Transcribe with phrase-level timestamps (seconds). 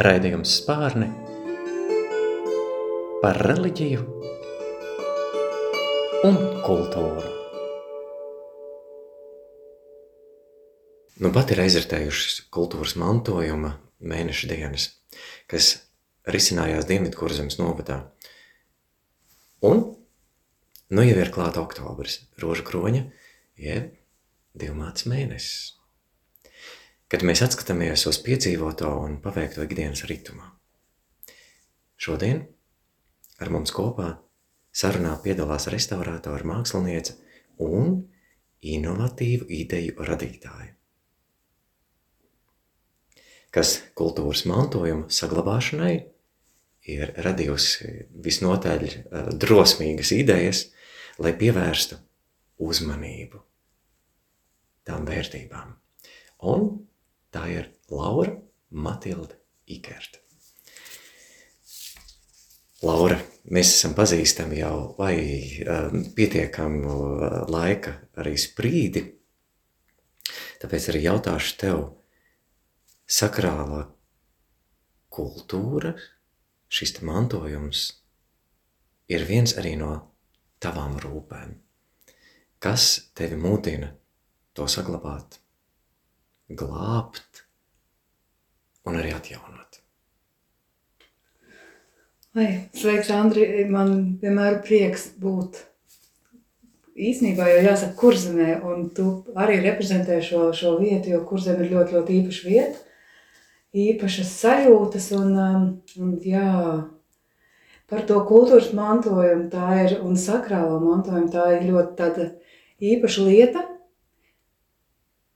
[0.00, 1.06] Raidījums spārni
[3.20, 4.04] par reliģiju
[6.24, 7.32] un kultūru.
[11.20, 14.86] Nu pat ir aizritējušas kultūras mantojuma mēneša dienas,
[15.50, 15.72] kas
[16.32, 17.98] risinājās Dienvidkurzemes novadā.
[19.66, 19.84] Un
[20.88, 23.04] nu jau ir klāta oktobris, roža kroņa,
[23.60, 23.92] jeb
[24.56, 25.79] divmāts mēnesis
[27.10, 30.46] kad mēs atskatāmies uz piedzīvoto un paveikto ikdienas ritumā.
[32.00, 32.44] Šodien
[33.42, 34.12] ar mums kopā
[34.70, 37.16] sarunā piedalās restaurātora māksliniece
[37.66, 37.96] un
[38.60, 40.74] inovatīvu ideju radītāja,
[43.50, 45.94] kas kultūras mantojuma saglabāšanai
[46.94, 47.90] ir radījusi
[48.24, 50.68] visnotaļ eh, drosmīgas idejas,
[51.20, 51.98] lai pievērstu
[52.60, 53.40] uzmanību
[54.86, 55.74] tām vērtībām.
[56.48, 56.70] Un
[57.30, 58.34] Tā ir Laura
[58.70, 59.36] Matilda
[59.70, 60.18] Ikerta.
[62.80, 63.18] Laura,
[63.52, 65.16] mēs esam pazīstami jau vai
[65.60, 69.02] um, pietiekamu uh, laika arī sprīdi,
[70.62, 71.82] tāpēc arī jautāšu tev,
[73.04, 73.82] sakrālā
[75.12, 75.92] kultūra,
[76.72, 77.84] šis mantojums
[79.12, 79.92] ir viens arī no
[80.62, 81.58] tavām rūpēm.
[82.60, 83.92] Kas tevi mudina
[84.56, 85.39] to saglabāt?
[86.58, 87.44] Glābt
[88.86, 89.80] un arī atjaunot.
[92.38, 95.64] Ai, sveiks, Andri, man vienmēr prieks būt
[97.00, 101.96] īsnībā jau jāsaka kurzemē, un tu arī reprezentē šo, šo vietu, jo kurzem ir ļoti,
[101.96, 102.84] ļoti īpaša vieta,
[103.74, 105.66] īpašas sajūtas, un, um,
[105.98, 106.46] un jā,
[107.90, 112.30] par to kultūras mantojumu tā ir, un sakrālo mantojumu tā ir ļoti tāda
[112.92, 113.66] īpaša lieta,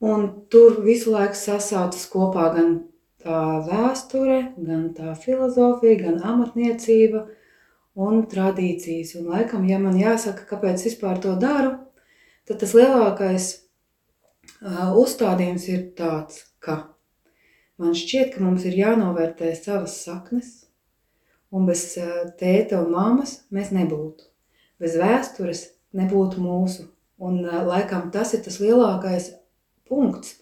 [0.05, 2.75] Un tur visu laiku sasaucas kopā gan
[3.25, 7.23] tā vēsture, gan tā filozofija, gan amatniecība
[8.05, 9.15] un tradīcijas.
[9.17, 11.73] Un laikam, ja man jāsaka, kāpēc vispār to daru,
[12.45, 16.77] tad tas lielākais uh, uzstādījums ir tāds, ka
[17.81, 20.51] man šķiet, ka mums ir jānovērtē savas saknes,
[21.49, 21.87] un bez
[22.37, 24.29] tēta un mammas mēs nebūtu.
[24.81, 25.63] Bez vēstures
[25.95, 26.91] nebūtu mūsu.
[27.17, 29.31] Un laikam tas ir tas lielākais
[29.89, 30.39] punkts,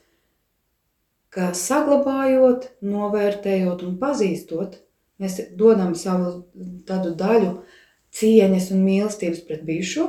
[1.34, 4.78] ka saglabājot, novērtējot un pazīstot,
[5.22, 6.44] mēs dodam savu
[6.88, 7.56] tādu daļu
[8.14, 10.08] cieņas un mīlestības pret bijušo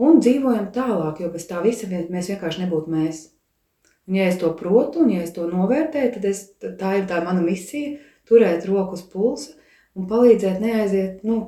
[0.00, 3.22] un dzīvojam tālāk, jo bez tā visa mēs vienkārši nebūtu mēs.
[4.08, 7.20] Un ja es to protu un ja es to novērtēju, tad es, tā ir tā
[7.24, 7.98] mana misija
[8.28, 9.56] turēt roku uz pulsa
[9.96, 11.40] un palīdzēt neaiziet, nu,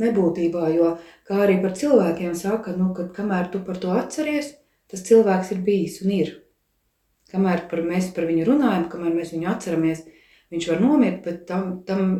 [0.00, 0.94] nebūtībā, jo
[1.28, 4.52] kā arī par cilvēkiem saka, nu, kad kamēr tu par to atceries,
[4.90, 6.34] tas cilvēks ir bijis un ir.
[7.32, 10.04] Kamēr par mēs par viņu runājam, kamēr mēs viņu atceramies,
[10.54, 12.10] viņš var nomirt, bet tam, tam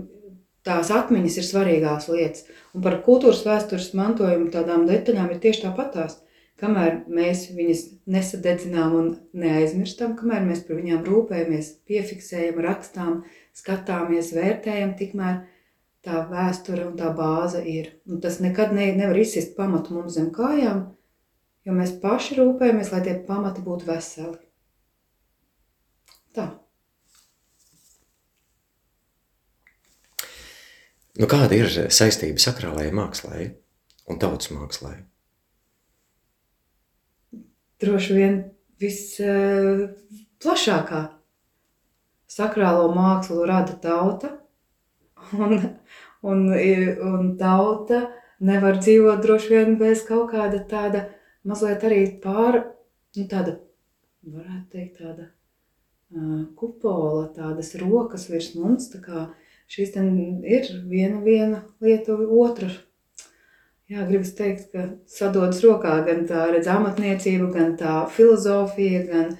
[0.66, 2.46] tās atmiņas ir svarīgās lietas.
[2.74, 6.20] Un par kultūras vēstures mantojumu tādām detaļām ir tieši tāpatās.
[6.56, 13.18] Kamēr mēs viņas nesadedzinām un neaizmirstam, kamēr mēs par viņām rūpējamies, piefiksējam, rakstām,
[13.56, 15.42] skatāmies, vērtējam, tikmēr
[16.06, 17.92] tā vēsture un tā bāze ir.
[18.08, 20.82] Un tas nekad ne, nevar izsist pamatu mums zem kājām,
[21.68, 24.45] jo mēs paši rūpējamies, lai tie pamati būtu veseli.
[26.36, 26.44] Tā.
[31.16, 33.46] Nu, kāda ir saistība sakrālajai mākslai
[34.10, 34.98] un tautas mākslai?
[37.80, 38.34] Droši vien
[38.80, 41.12] visplašākā uh,
[42.36, 44.28] sakrālo mākslu rada tauta,
[45.40, 45.56] un,
[46.20, 48.12] un, un tauta
[48.44, 51.00] nevar dzīvot droši vien bez kaut kāda tāda
[51.48, 52.60] mazliet arī pār,
[53.16, 53.52] nu tāda,
[54.26, 55.24] varētu teikt, tāda
[56.56, 58.90] kupola, tādas rokas virs mums.
[59.66, 62.70] Šīs ir viena, viena lieta, otra.
[63.86, 69.36] Jā, gribas teikt, ka sadodas rokā gan tā redz amatniecība, gan tā filozofija, gan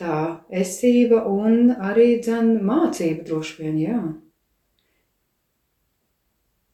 [0.00, 0.18] tā
[0.48, 3.98] esība un arī dzen mācība droši vien, jā.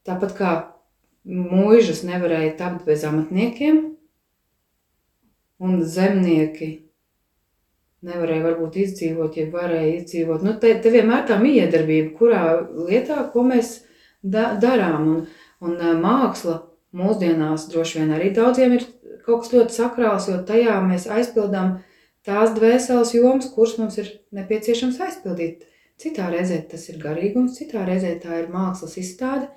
[0.07, 0.53] Tāpat kā
[1.27, 3.83] mūžas nevarēja tapt bez amatniekiem,
[5.59, 6.88] un zemnieki
[8.07, 10.45] nevarēja varbūt izdzīvot, ja varēja izdzīvot.
[10.47, 12.43] Nu, te, te vienmēr tā miedarbība, kurā
[12.89, 13.81] lietā, ko mēs
[14.23, 15.09] da, darām.
[15.09, 15.25] Un,
[15.65, 16.61] un māksla
[16.99, 18.87] mūsdienās droši vien arī daudziem ir
[19.27, 21.79] kaut kas ļoti sakrāls, jo tajā mēs aizpildām
[22.27, 25.67] tās dvēseles jomas, kuras mums ir nepieciešams aizpildīt.
[25.99, 29.49] Citā reizē tas ir garīgums, citā reizē tā ir mākslas izstāde,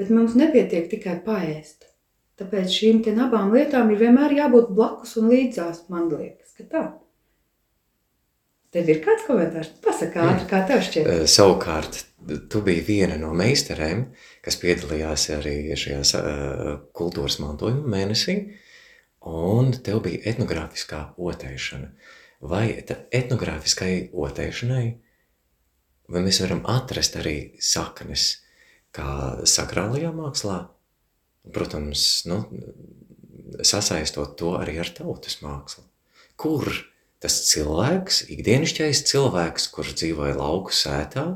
[0.00, 1.84] bet mums nepietiek tikai paēst.
[2.40, 6.84] Tāpēc šīm abām lietām ir vienmēr jābūt blakus un līdzās, man liekas, ka tā.
[8.70, 9.72] Tev ir kāds komentārs?
[9.82, 11.08] Pasaka ātri, kā tev šķiet.
[11.10, 12.04] Eh, Savukārt,
[12.52, 14.04] tu biji viena no meistarēm,
[14.44, 18.36] kas piedalījās arī šajā uh, kultūras mantojuma mēnesī,
[19.26, 21.90] un tev bija etnogrāfiskā otēšana.
[22.50, 22.64] Vai
[23.12, 24.84] etnogrāfiskai otēšanai,
[26.14, 28.30] vai mēs varam atrast arī saknes,
[28.94, 30.60] kā sakrālajā mākslā,
[31.52, 32.44] protams, nu,
[33.66, 35.84] sasaistot to arī ar tautas mākslu.
[36.40, 36.70] Kur
[37.20, 41.26] tas cilvēks, ikdienišķais cilvēks, kurš dzīvoja lauku sētā,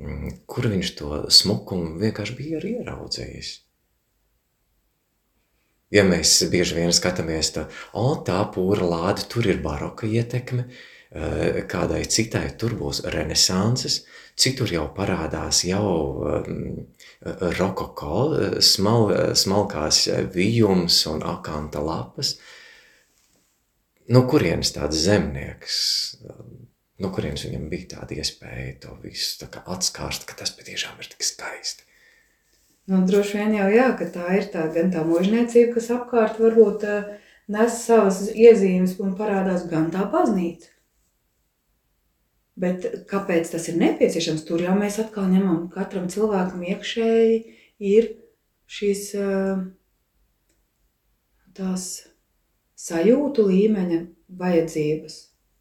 [0.00, 3.54] mm, kur viņš to smukumu vienkārši bija arī ieraudzījis.
[5.96, 7.64] Ja mēs bieži vien skatāmies, tā,
[7.96, 14.02] o, tā pūra lāde, tur ir baroka ietekme, eh, kādai citai tur būs renesanses,
[14.36, 15.88] citur jau parādās jau
[16.28, 16.84] um,
[17.58, 22.36] rokoko, smal, smalkās vijums un akanta lapas,
[24.12, 25.76] no kurienes tāds zemnieks,
[26.98, 31.26] no kurienes viņam bija tāda iespēja to visu tā atskārst, ka tas patiešām ir tik
[31.26, 31.84] skaisti.
[32.88, 36.86] Nu, droši vien jau jā, ka tā ir tā, gan tā mužniecība, kas apkārt varbūt
[36.88, 37.10] uh,
[37.52, 40.70] nes savas iezīmes un parādās gan tā baznīca.
[42.58, 44.42] Bet kāpēc tas ir nepieciešams?
[44.48, 47.36] Tur jau mēs atkal ņemam katram cilvēkam iekšēji
[47.92, 48.08] ir
[48.68, 49.60] šīs uh,
[51.54, 52.07] tās
[52.78, 54.02] sajūtu līmeņa
[54.38, 55.16] vajadzības.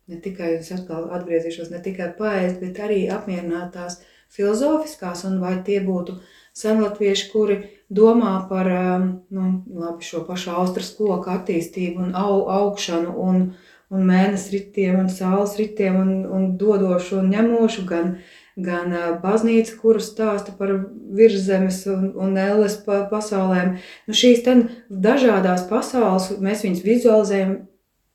[0.07, 3.99] Ne tikai es atkal atgriezīšos, ne tikai paēst, bet arī apmierināt tās
[4.31, 6.17] filozofiskās, un vai tie būtu
[6.57, 7.57] senlatvieši, kuri
[7.89, 13.43] domā par nu, labi, šo pašu austras koku attīstību un au, augšanu un,
[13.91, 18.17] un mēnesi ritiem un saules ritiem un, un dodošu un ņemošu, gan,
[18.57, 20.73] gan baznīca, kuru stāsta par
[21.17, 23.75] virszemes un, un elles pasaulēm.
[24.09, 24.41] Nu, šīs
[24.89, 27.53] dažādās pasaules mēs viņus vizualizējam,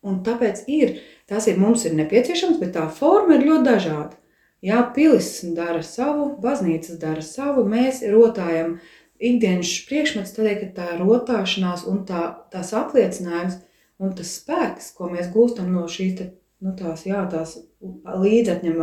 [0.03, 0.99] un tāpēc ir,
[1.31, 4.19] tas ir mums ir nepieciešams, bet tā forma ir ļoti dažāda.
[4.63, 8.77] Jā, pilis dara savu, baznīcas dara savu, mēs rotājam
[9.23, 13.59] ikdienas priekšmets, tādēļ, ka tā rotāšanās un tā, tās apliecinājums
[14.03, 16.29] un tas spēks, ko mēs gūstam no šīs te,
[16.63, 18.79] nu, tās, jā, tās līdzatņem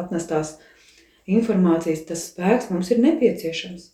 [0.00, 0.74] atnestās uh,
[1.28, 3.90] informācijas, tas spēks mums ir nepieciešams,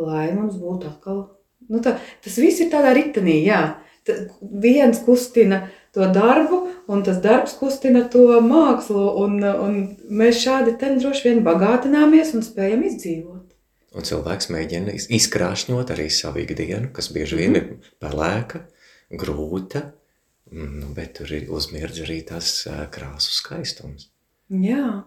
[0.00, 1.24] lai mums būtu atkal,
[1.70, 3.62] nu tā, tas viss ir tādā ritenī, jā,
[4.06, 5.64] tā, viens kustina
[5.94, 9.80] to darbu, un tas darbs kustina to mākslu, un, un
[10.10, 13.42] mēs šādi ten droši vien bagātināmies un spējam izdzīvot.
[13.94, 18.64] Un cilvēks mēģina izkrāšņot arī savu ikdienu, kas bieži vien mm ir pelēka,
[19.14, 19.84] grūta,
[20.50, 22.50] nu, bet tur ir uzmirdz arī tas
[22.94, 24.10] krāsu skaistums.
[24.50, 25.04] Jā,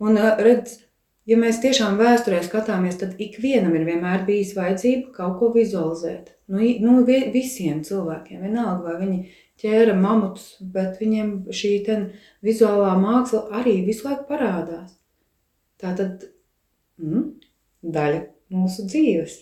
[0.00, 0.78] Un redz,
[1.28, 6.32] ja mēs tiešām vēsturē skatāmies, tad ikvienam ir vienmēr bijis vajadzība kaut ko vizualizēt.
[6.50, 9.20] Nu, nu visiem cilvēkiem, vienalga vai viņi
[9.60, 11.74] ķēra mamutus, bet viņiem šī
[12.46, 14.96] vizuālā māksla arī visu laiku parādās.
[15.80, 16.26] Tā tad
[17.00, 17.28] mm,
[17.94, 18.24] daļa
[18.56, 19.36] mūsu dzīves.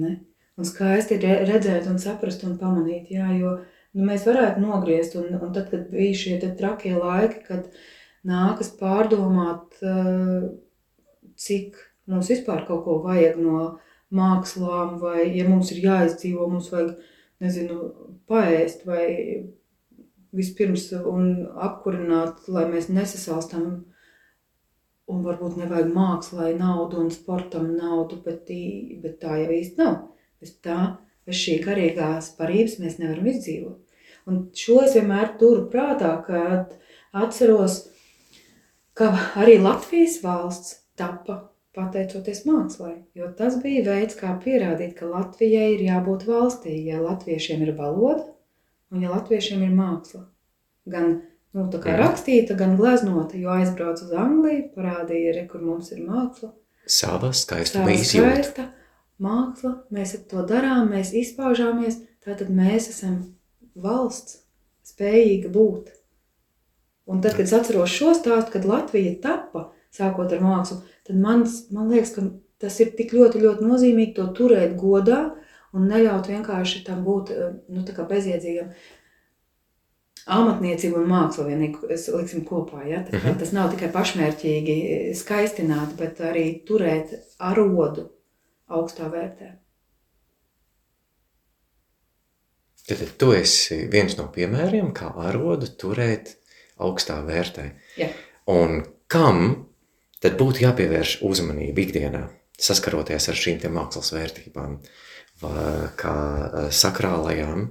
[0.00, 0.16] Ne?
[0.58, 5.32] Un skaisti ir redzēt un saprast un pamanīt, jā, jo nu, mēs varētu nogriezt, un,
[5.38, 7.70] un tad, kad bija šie trakie laiki, kad
[8.26, 10.50] nākas pārdomāt, eh,
[11.36, 11.76] cik
[12.06, 13.78] mums vispār kaut ko vajag no
[14.12, 16.96] mākslām, vai ja mums ir jāizdzīvo, mums vajag,
[17.40, 17.78] nezinu,
[18.28, 19.06] paēst vai
[20.36, 23.70] vispirms un apkurināt, lai mēs nesasalstam
[25.10, 29.96] un varbūt nevajag mākslai naudu un sportam naudu, bet, tī, bet tā jau īsti nav.
[30.40, 30.78] Bez tā,
[31.26, 33.80] bez šī garīgās parības mēs nevaram izdzīvot.
[34.30, 36.76] Un šo es vienmēr turu prātā, kad
[37.16, 37.89] atceros,
[39.00, 41.38] ka arī Latvijas valsts tapa
[41.76, 47.62] pateicoties mākslai, jo tas bija veids, kā pierādīt, ka Latvijai ir jābūt valstī, ja latviešiem
[47.64, 48.26] ir valoda
[48.90, 50.24] un ja latviešiem ir māksla.
[50.90, 51.12] Gan
[51.56, 56.02] nu, tā kā rakstīta, gan gleznota, jo aizbraucu uz Angliju, parādīja, re, kur mums ir
[56.04, 56.52] māksla.
[56.90, 58.34] Sava skaistuma izjūta.
[58.34, 58.66] Skaista
[59.22, 63.20] māksla, mēs to darām, mēs izpaužāmies, tātad mēs esam
[63.78, 64.40] valsts
[64.90, 65.94] spējīga būt.
[67.10, 71.42] Un tad, kad es atceros šo stāstu, kad Latvija tapa, sākot ar mākslu, tad man,
[71.74, 72.26] man liekas, ka
[72.62, 75.24] tas ir tik ļoti, ļoti nozīmīgi to turēt godā
[75.74, 78.72] un neļaut vienkārši tam būt eh, nu, bezjēdzīgam.
[80.30, 82.84] Amatniecība un māksla vienīgi liksim kopā.
[82.86, 83.00] Ja?
[83.02, 83.38] Tā, -hmm.
[83.40, 84.76] Tas nav tikai pašmērķīgi
[85.18, 88.10] skaistināt, bet arī turēt arodu
[88.68, 89.56] augstā vērtē.
[92.90, 96.36] Tad tu esi viens no piemēriem, kā arodu turēt
[96.80, 97.66] augstā vērtē.
[98.00, 98.10] Ja.
[98.50, 99.68] Un kam
[100.22, 102.26] tad būtu jāpievērš uzmanība ikdienā,
[102.60, 104.78] saskaroties ar šīm mākslas vērtībām,
[106.00, 107.66] kā eh, sakrālajām,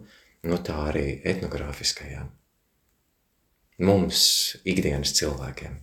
[0.49, 2.29] nu tā arī etnogrāfiskajām?
[3.79, 4.21] mums,
[4.67, 5.79] ikdienas cilvēkiem?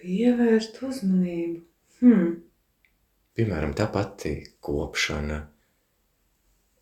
[0.00, 1.60] Pievērst uzmanību.
[2.00, 2.28] Hmm.
[3.36, 4.32] Piemēram, tā pati
[4.64, 5.42] kopšana,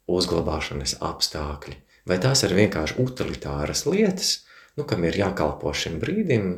[0.09, 1.75] uzglabāšanas apstākļi,
[2.09, 4.33] vai tās ir vienkārši utilitāras lietas,
[4.79, 6.51] nu, kam ir jākalpo šim brīdim,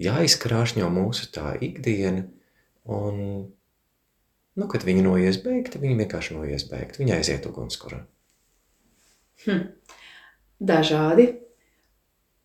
[0.00, 2.26] jāizkrāšņo mūsu tā ikdiena,
[2.88, 3.22] un,
[4.56, 8.04] nu, kad viņi noies beigti, viņi vienkārši noies beigti, viņi aiziet ugunskurā.
[9.46, 9.66] Hm.
[10.56, 11.26] Dažādi.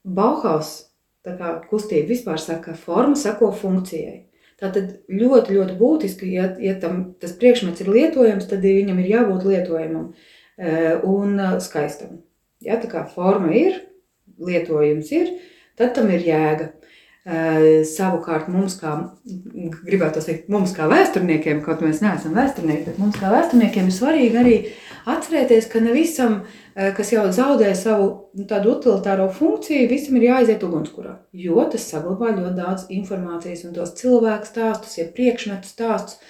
[0.02, 0.92] Bauhaus
[1.26, 4.18] tā kā kustība vispār saka, forma sako funkcijai.
[4.62, 9.48] Tātad ļoti, ļoti būtiski, ja, ja tam, tas priekšmets ir lietojams, tad viņam ir jābūt
[9.50, 10.41] lietojamam e,
[11.08, 12.20] un e, skaistam.
[12.62, 13.82] Ja tā kā forma ir,
[14.42, 15.34] lietojums ir,
[15.80, 16.70] tad tam ir jēga.
[17.22, 17.42] E,
[17.86, 18.96] savukārt mums kā,
[19.86, 24.42] gribētu teikt, mums kā vēsturniekiem, kaut mēs neesam vēsturnieki, bet mums kā vēsturniekiem ir svarīgi
[24.42, 24.56] arī
[25.12, 26.42] atcerēties, ka ne visam
[26.76, 28.06] Eh, kas jau zaudē savu
[28.38, 31.18] nu, tādu utilitāro funkciju, visam ir jāiziet ugunskurā.
[31.36, 36.22] Jo tas saglabā ļoti daudz informācijas un tos cilvēku stāstus, ja priekšmetu stāstus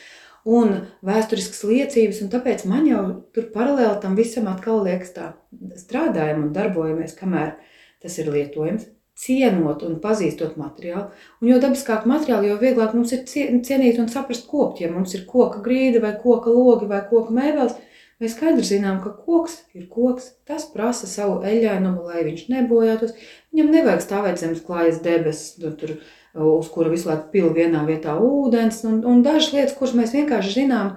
[0.45, 0.73] un
[1.05, 2.21] vēsturiskas liecības.
[2.23, 3.03] Un tāpēc man jau
[3.35, 5.33] tur paralēli tam visam atkal liekas tā,
[5.79, 7.55] strādājam un darbojamies, kamēr
[8.01, 8.89] tas ir lietojams.
[9.21, 11.11] Cienot un pazīstot materiālu.
[11.43, 14.81] Un jo dabiskāk materiāli, jo vieglāk mums ir cienīt un saprast kopt.
[14.81, 17.75] Ja mums ir koka grīda vai koka logi vai koka mēbeles,
[18.21, 23.15] Mēs skaidri zinām, ka koks ir koks, tas prasa savu eļļainumu, lai viņš nebojātos.
[23.49, 25.95] Viņam nevajag stāvēt zemes klājas debesis, nu, tur,
[26.33, 30.53] uz kura visu laiku pil vienā vietā ūdens, un, un dažas lietas, kuras mēs vienkārši
[30.61, 30.93] zinām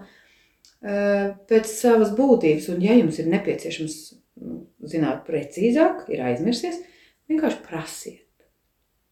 [1.50, 2.68] pēc savas būtības.
[2.74, 3.98] Un ja jums ir nepieciešams
[4.44, 6.82] nu, zināt precīzāk, ir aizmirsies,
[7.30, 8.22] vienkārši prasiet.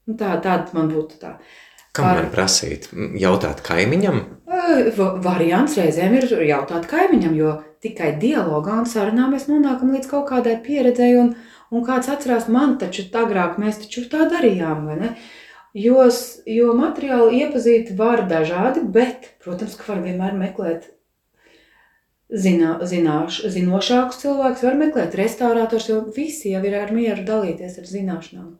[0.08, 1.36] Un tā, tāda man būtu tā.
[1.92, 2.88] Kam man prasīt?
[3.20, 4.22] Jautāt kaimiņam?
[5.22, 7.52] Variants reizēm ir jautāt kaimiņam, jo
[7.84, 11.34] tikai dialogā un sarunā mēs nonākam līdz kaut kādai pieredzēji, un,
[11.72, 15.12] un kāds atcerās, man taču agrāk mēs taču tā darījām, vai ne?
[15.72, 16.02] Jo,
[16.44, 20.90] jo materiāli iepazīt var dažādi, bet, protams, ka var vienmēr meklēt
[22.28, 27.88] zinā, zināš, zinošākus cilvēkus, var meklēt restaurātors, jo visi jau ir ar mieru dalīties ar
[27.88, 28.50] zināšanām.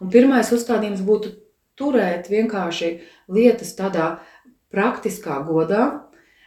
[0.00, 1.34] Un pirmais uzstādījums būtu
[1.76, 2.90] turēt vienkārši
[3.32, 4.08] lietas tādā
[4.72, 5.84] praktiskā godā,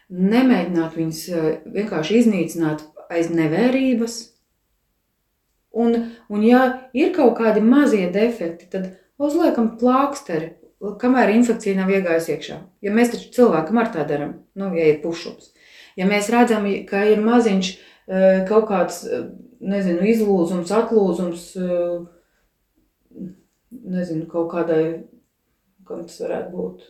[0.10, 4.18] nemēģināt viņus eh, vienkārši iznīcināt aiz nevērības.
[5.80, 5.96] Un,
[6.34, 6.64] un ja
[6.98, 10.54] ir kaut kādi mazie defekti, tad uzliekam plāksteri,
[11.02, 12.60] kamēr infekcija nav iegājusi iekšā.
[12.86, 15.52] Ja mēs taču cilvēkam ar tā darām, nu, ja ir pušups.
[16.00, 19.28] Ja mēs redzam, ka ir maziņš eh, kaut kāds, eh,
[19.60, 21.50] nezinu, izlūzums, atlūzums,
[23.70, 24.84] nezinu, kaut kādai,
[25.88, 26.88] kam tas varētu būt,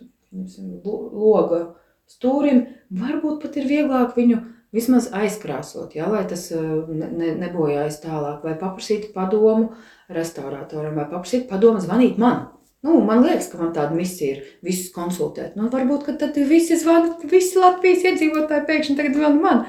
[0.86, 1.62] loga,
[2.10, 4.42] stūrim, varbūt pat ir vieglāk viņu
[4.76, 9.74] vismaz aizkrāsot, ja, lai tas eh, ne, nebojājas tālāk, vai paprasīt padomu
[10.14, 12.48] restauratoram, vai paprasīt padomu zvanīt man.
[12.86, 15.58] Nu, man liekas, ka man tāda misija ir visus konsultēt.
[15.60, 19.66] Nu, varbūt, ka tad visi zvana, visi Latvijas iedzīvotāji pēkšņi tagad zvana man.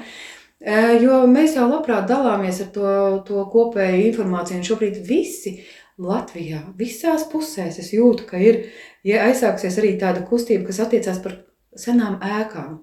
[0.61, 2.93] Eh, jo mēs jau labprāt dalāmies ar to,
[3.27, 5.57] to kopēju informāciju, un šobrīd visi
[6.01, 8.63] Latvijā, visās pusēs es jūtu, ka ir
[9.05, 11.41] ja aizsāksies arī tāda kustība, kas attiecās par
[11.77, 12.79] senām ēkām.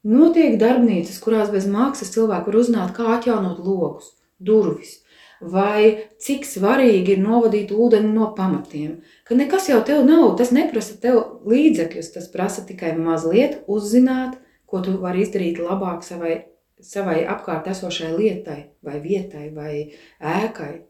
[0.00, 4.94] Notiek darbnīcas, kurās bez maksas cilvēki var uzzināt, kā atjaunot logus, durvis,
[5.40, 9.02] vai cik svarīgi ir novadīt ūdeni no pamatiem.
[9.28, 14.80] Ka nekas jau tev nav, tas neprasa tev līdzekļus, tas prasa tikai mazliet uzzināt, ko
[14.80, 16.46] tu vari izdarīt labāk savai,
[16.80, 19.74] savai apkārt esošai lietai, vai vietai, vai
[20.16, 20.86] ēkai.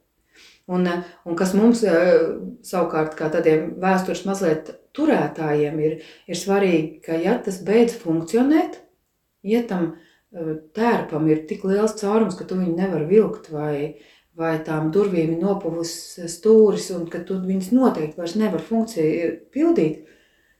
[0.70, 0.86] Un,
[1.26, 5.98] un kas mums savukārt, kā tādiem vēstures mazliet turētājiem ir,
[6.30, 8.78] ir svarīgi, ka ja tas beidz funkcionēt,
[9.42, 14.00] ja tam e, tērpam ir tik liels caurums, ka tu viņu nevar vilkt vai,
[14.36, 15.94] vai tām durvīm ir nopuvis
[16.30, 20.06] stūris un ka tu viņus noteikti vairs nevar funkciju pildīt,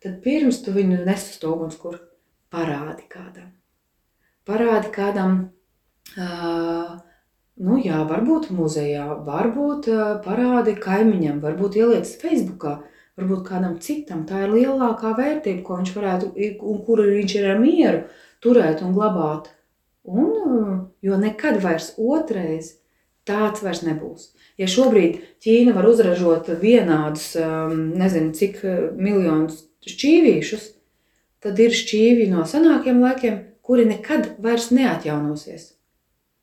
[0.02, 2.00] tad pirms tu viņu nes uz to ugunskur,
[2.50, 3.52] parādi kādam.
[4.49, 5.34] Parādi kādam,
[6.16, 6.96] uh,
[7.60, 12.80] nu jā, varbūt muzejā, varbūt uh, parādi kaimiņam, varbūt ieliec Facebookā,
[13.20, 14.25] varbūt kādam citam.
[14.26, 16.32] Tā ir lielākā vērtība, ko viņš varētu,
[16.72, 18.02] un kuru viņš ir ar mieru
[18.44, 19.50] turēt un glabāt.
[20.04, 22.75] Un, jo nekad vairs otrais
[23.28, 24.30] tāds vairs nebūs.
[24.61, 30.66] Ja šobrīd Ķīna var uzražot vienādus, um, nezinu, cik uh, miljonus šķīvīšus,
[31.44, 35.75] tad ir šķīvi no senākiem laikiem, kuri nekad vairs neatjaunosies.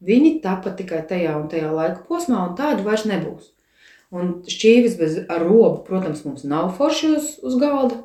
[0.08, 3.52] Viņi tāpat tikai tajā un tajā laika posmā, un tādu vairs nebūs.
[4.14, 7.98] Un šķīvis bez robu, protams, mums nav forši uz, uz galda,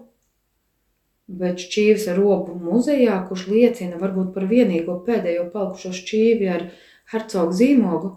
[1.29, 6.67] bet šķīvis ar robu muzejā, kurš liecina varbūt par vienīgo pēdējo palikušo šķīvi ar
[7.13, 8.11] hercogu zīmogu,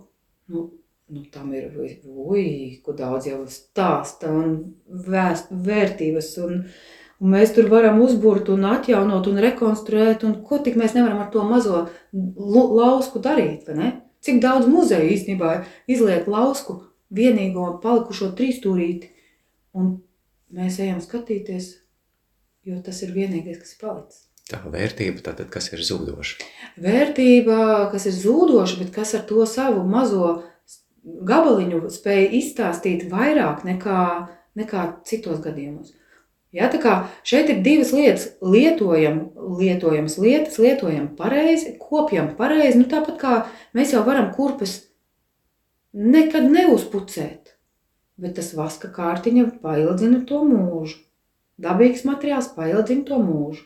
[0.52, 0.66] nu,
[1.12, 1.70] nu, tam ir
[2.06, 2.46] ui,
[2.84, 4.56] ko daudz jau stāsta un
[4.88, 6.32] vēst, vērtības.
[6.46, 6.58] Un,
[7.22, 10.26] un mēs tur varam uzbūrt un atjaunot un rekonstruēt.
[10.28, 13.70] Un ko tik mēs nevaram ar to mazo lausku darīt?
[14.26, 15.60] Cik daudz muzeju īstenībā
[15.92, 16.82] izliek lausku
[17.14, 19.12] vienīgo palikušo trīsstūrīti.
[19.76, 19.98] Un
[20.56, 21.74] mēs ejam skatīties,
[22.66, 24.24] jo tas ir vienīgais, kas ir palicis.
[24.46, 26.46] Tā vērtība, tātad, kas ir zūdoša?
[26.82, 30.36] Vērtība, kas ir zūdoša, bet kas ar to savu mazo
[31.04, 34.02] gabaliņu spēja izstāstīt vairāk nekā,
[34.58, 35.94] nekā citos gadījumos.
[36.56, 36.94] Ja, tā kā
[37.28, 39.18] šeit ir divas lietas, lietojam,
[39.60, 43.34] lietojamas lietas, lietojam pareizi, kopjam pareizi, nu tāpat kā
[43.76, 44.78] mēs jau varam kurpes
[45.92, 47.58] nekad neuzpucēt,
[48.22, 51.02] bet tas vaska kārtiņa paildzina to mūžu.
[51.62, 53.64] Dabīgs materiāls paildzina to mūžu.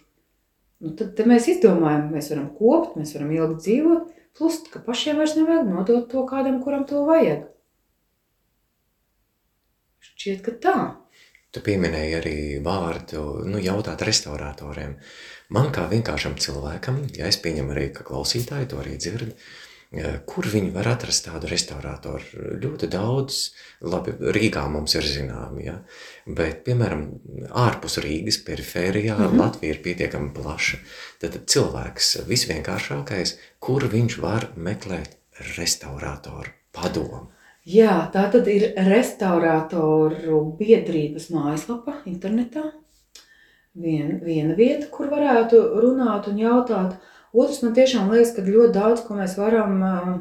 [0.80, 5.20] Nu, tad, tad mēs izdomājam, mēs varam kopt, mēs varam ilgi dzīvot, plus, ka pašiem
[5.20, 7.48] vairs nevajag nodot to kādam, kuram to vajag.
[10.06, 10.78] Šķiet, ka tā.
[11.50, 14.94] Tu pieminēji arī vārdu, nu, jautāt restauratoriem.
[15.50, 19.69] Man kā vienkāršam cilvēkam, ja es pieņemu arī, ka klausītāji to arī dzird, uh,
[20.30, 22.44] Kur viņi var atrast tādu restaurātoru?
[22.62, 23.40] Ļoti daudz,
[23.82, 25.80] labi, Rīgā mums ir zināmi, ja?
[26.28, 27.08] bet, piemēram,
[27.58, 29.42] ārpus Rīgas perifērijā mm -hmm.
[29.42, 30.78] Latvija ir pietiekami plaša.
[31.24, 35.18] Tad cilvēks visvienkāršākais, kur viņš var meklēt
[35.58, 37.26] restaurātoru padomu.
[37.66, 42.72] Jā, tā tad ir restaurātoru biedrības mājaslapa internetā.
[43.74, 46.96] Vien, viena vieta, kur varētu runāt un jautāt,
[47.34, 50.14] Otrs man tiešām liekas, ka ļoti daudz ko mēs varam uh,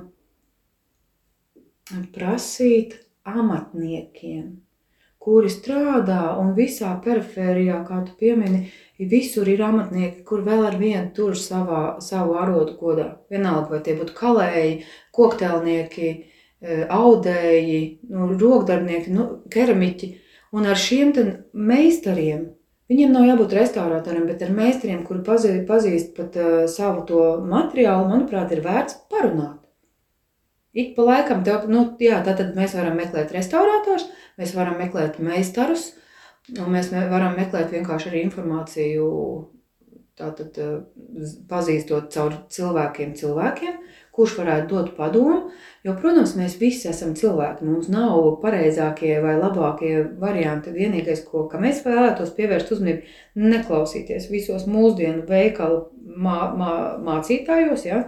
[2.15, 2.99] prasīt
[3.29, 4.59] amatniekiem,
[5.23, 11.09] kuri strādā un visā perifērijā, kā tu piemini, visur ir amatnieki, kur vēl ar vienu
[11.17, 13.09] tur savā, savu arodu godā.
[13.33, 14.79] Vienalga, vai tie būtu kalēji,
[15.17, 16.13] koktelnieki,
[16.93, 20.15] audēji, nu, rokdarbnieki, nu, keramiķi.
[20.57, 21.13] Un ar šiem
[21.53, 22.49] meistariem
[22.89, 28.07] Viņiem nav jābūt restauratoriem, bet ar meistariem, kuri pazīst, pazīst pat uh, savu to materiālu,
[28.09, 29.59] manuprāt, ir vērts parunāt.
[30.79, 34.07] Ik pa laikam, tev, nu, jā, tātad mēs varam meklēt restaurators,
[34.41, 35.91] mēs varam meklēt meistarus,
[36.55, 39.09] un mēs varam meklēt vienkārši arī informāciju,
[40.19, 40.57] tātad
[41.51, 43.81] pazīstot caur cilvēkiem cilvēkiem,
[44.19, 45.39] kurš varētu dot padomu.
[45.87, 47.65] Jo, protams, mēs visi esam cilvēki.
[47.65, 50.75] Mums nav pareizākie vai labākie varianti.
[50.75, 55.85] Vienīgais, ko mēs vēlētos pievērst uzmanību, neklausīties visos mūsdienu veikalu
[56.19, 56.73] mā, mā,
[57.07, 58.05] mācītājos, ja?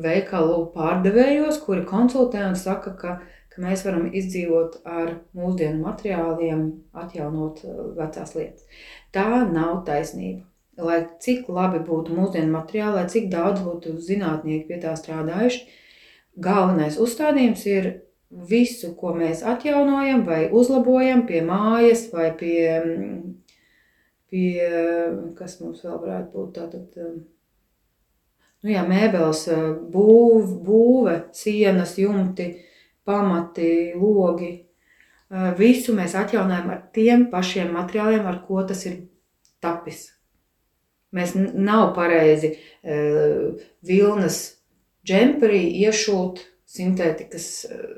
[0.00, 3.16] veikalu pārdevējos, kuri konsultē un saka, ka,
[3.52, 6.62] ka mēs varam izdzīvot ar mūsdienu materiāliem,
[7.04, 8.86] atjaunot uh, vecās lietas.
[9.14, 10.49] Tā nav taisnība
[10.84, 15.64] lai cik labi būtu mūsdienu materiāli, lai cik daudz būtu zinātnieki pie tā strādājuši,
[16.40, 17.90] galvenais uzstādījums ir
[18.30, 22.62] visu, ko mēs atjaunojam vai uzlabojam pie mājas vai pie,
[24.30, 24.70] pie
[25.38, 27.02] kas mums vēl varētu būt tātad,
[28.62, 29.46] nu jā, mēbeles,
[29.90, 32.52] būv, būve, sienas, jumti,
[33.08, 34.52] pamati, logi,
[35.58, 39.02] visu mēs atjaunojam ar tiem pašiem materiāliem, ar ko tas ir
[39.62, 40.08] tapis.
[41.16, 44.40] Mēs nav pareizi uh, vilnas
[45.06, 47.94] džemperī iešūt sintētikas uh,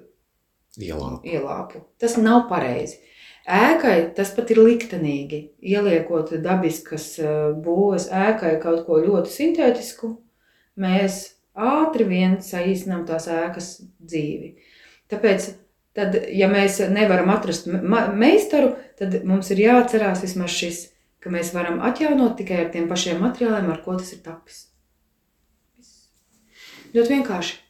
[0.80, 1.20] ielāpu.
[1.28, 1.82] ielāpu.
[2.00, 3.00] Tas nav pareizi.
[3.42, 5.42] Ēkai tas pat ir liktenīgi.
[5.60, 10.14] Ieliekot dabiskas uh, būves ēkai kaut ko ļoti sintētisku,
[10.80, 14.54] mēs ātri vien saīsinām tās ēkas dzīvi.
[15.12, 15.50] Tāpēc,
[15.96, 20.86] tad, ja mēs nevaram atrast meistaru, tad mums ir jāatcerās vismaz šis
[21.22, 24.64] ka mēs varam atjaunot tikai ar tiem pašiem materiāliem, ar ko tas ir tapis.
[26.92, 27.60] Ļoti vienkārši.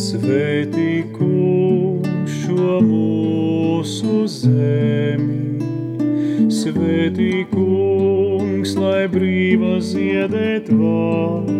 [0.00, 5.58] Svētī kungs šo mūsu zemi,
[6.54, 11.50] svētī kungs, lai brīva ziedēt var,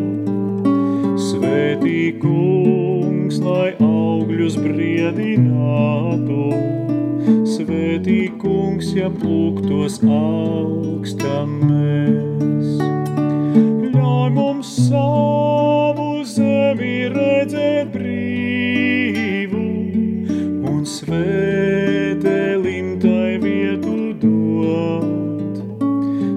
[1.29, 3.75] svētī kungs, lai
[4.51, 6.45] augļus briedinātu.
[7.47, 12.81] Svētī kungs, ja plūktos augstam mēs.
[13.95, 19.63] Ļauj mums savu zemi redzēt brīvu
[20.67, 25.57] un svētēlim tai vietu dot.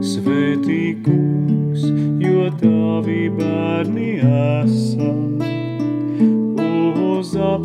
[0.04, 1.82] Svētī kungs,
[2.22, 5.23] jo tavi bērni esam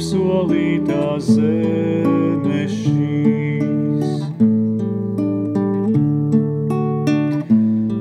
[0.09, 4.13] apsolītā zeme šīs.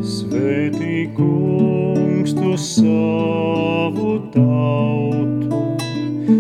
[0.08, 2.32] Svētī kungs,
[2.64, 5.60] savu tautu.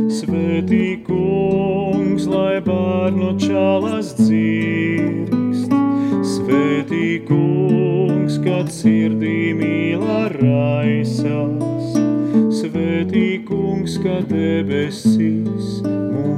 [0.08, 5.76] Svētī kungs, lai bērnu čalas dzirkst.
[6.24, 12.00] Svētī kungs, kad sirdī mīla raisās.
[12.56, 15.47] Svētī kungs, kad debesīs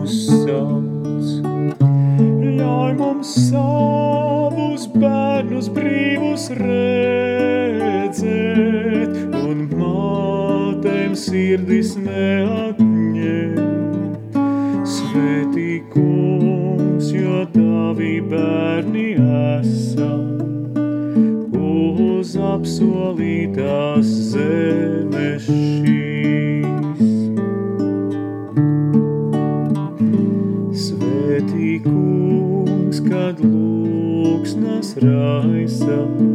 [0.09, 1.27] mūs sauc.
[2.41, 7.53] Ļauj mums savus bērnus brīvus redzēt
[9.37, 13.61] un mātēm sirdis neatņemt.
[14.89, 19.09] Svētī kungs, jo tavi bērni
[19.61, 20.25] esam
[21.53, 24.38] uz apsolītās zemes
[35.79, 36.28] raisās,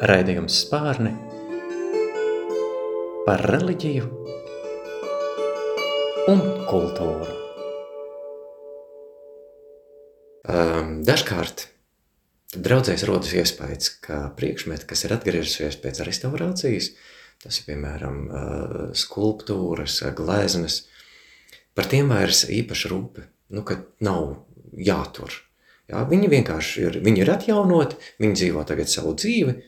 [0.00, 1.10] Raidījums spārni
[3.26, 4.06] par reliģiju
[6.32, 6.38] un
[6.70, 7.34] kultūru.
[10.48, 11.66] Um, dažkārt
[12.56, 16.88] draudzēs rodas iespējas, ka priekšmeti, kas ir atgriežusies pēc restaurācijas,
[17.44, 20.86] tas ir piemēram uh, skulptūras, uh, gleznas,
[21.76, 24.32] par tiem vairs īpaši rūpi, nu, ka nav
[24.72, 25.36] jātur.
[25.92, 29.58] Jā, viņi vienkārši ir, viņi ir atjaunoti, viņi dzīvo tagad savu dzīvi,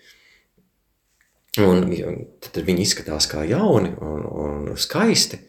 [1.60, 5.40] un ja, tad viņi izskatās kā jauni un, un skaisti,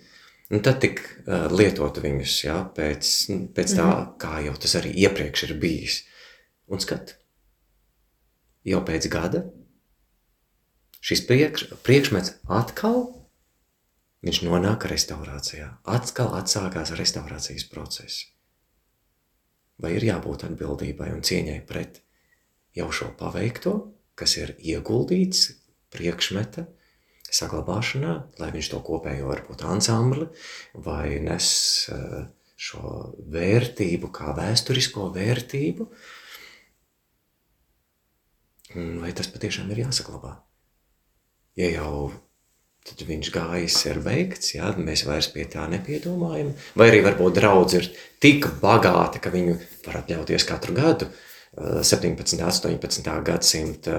[0.52, 3.12] un tad tik uh, lietot viņus, jā, pēc,
[3.56, 3.90] pēc tā,
[4.20, 6.02] kā jau tas arī iepriekš ir bijis.
[6.72, 7.16] Un skat,
[8.68, 9.44] jau pēc gada
[11.04, 13.04] šis priekš, priekšmets atkal
[14.24, 15.68] viņš nonāk restaurācijā.
[15.84, 18.30] Atkal atsākās restaurācijas process.
[19.84, 22.00] Vai ir jābūt atbildībai un cieņai pret
[22.78, 23.74] jau šo paveikto,
[24.16, 25.50] kas ir ieguldīts
[25.94, 26.66] priekšmeta
[27.34, 30.28] saglabāšanā, lai viņš to kopējo varbūt ansambli
[30.86, 31.48] vai nes
[31.94, 32.20] eh,
[32.64, 35.88] šo vērtību kā vēsturisko vērtību,
[38.74, 40.38] vai tas patiešām ir jāsaglabā?
[41.60, 42.12] Ja jau
[42.84, 47.78] tad viņš gājis ir veikts, jā, mēs vairs pie tā nepiedomājam, vai arī varbūt draudz
[47.80, 47.92] ir
[48.24, 52.42] tik bagāti, ka viņu var atļauties katru gadu, eh, 17.
[52.42, 53.10] 18.
[53.26, 53.98] gadsimta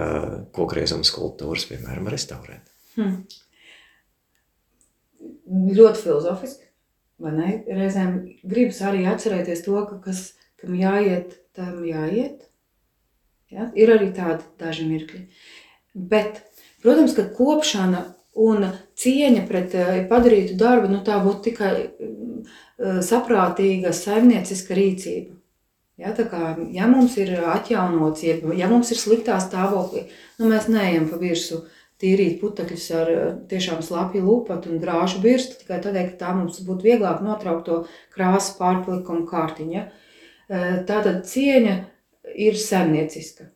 [0.54, 2.72] kokriezuma skulptūras, piemēram, restaurēt.
[2.96, 3.20] Hmm.
[5.74, 6.66] Ļoti filozofiski,
[7.22, 7.50] vai ne?
[7.68, 10.26] Reizēm gribas arī atcerēties to, ka kas,
[10.60, 12.48] kam jāiet, tam jāiet.
[13.54, 13.68] Ja?
[13.78, 15.22] Ir arī tādi daži mirkļi.
[15.94, 16.42] Bet,
[16.82, 18.02] protams, ka kopšana
[18.34, 18.66] un
[18.98, 25.33] cieņa pret eh, padarītu darbu, nu tā būtu tikai eh, saprātīga saimnieciska rīcība.
[26.00, 30.08] Ja, tā kā, ja mums ir atjaunots, ja, ja mums ir sliktā stāvoklī,
[30.40, 31.60] nu mēs neejam pa virsu
[32.02, 33.10] tīrīt putekļus ar
[33.50, 37.78] tiešām slapju lupatu un grāšu birstu, tikai tādēļ, ka tā mums būtu vieglāk notraukt to
[38.14, 39.76] krāsu pārplikumu kārtiņu.
[39.76, 39.86] Ja?
[40.88, 41.76] Tātad cieņa
[42.34, 43.48] ir saimnieciska.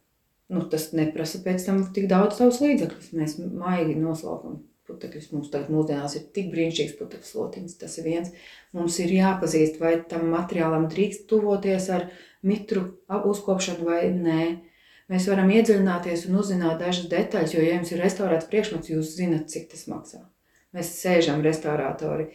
[0.49, 3.11] Nu, tas neprasa pēc tam tik daudz savus līdzekļus.
[3.19, 5.29] Mēs maigi noslaukam putekļus.
[5.35, 7.77] Mums tagad mūsdienās ir tik brīnišķīgs putekļu slotiņas.
[7.83, 8.33] Tas ir viens.
[8.77, 12.09] Mums ir jāpazīst, vai tam materiālam drīkst tuvoties ar
[12.47, 14.43] mitru uzkopšanu vai nē.
[15.09, 19.49] Mēs varam iedziļināties un uzzināt dažas detaļas, jo, ja jums ir restaurēts priekšmets, jūs zinat,
[19.49, 20.21] cik tas maksā.
[20.77, 22.29] Mēs sēžam restaurātori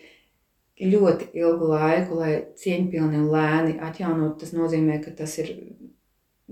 [0.82, 4.40] ļoti ilgu laiku, lai cieņpilni un lēni atjaunot.
[4.42, 5.54] Tas nozīmē, ka tas ir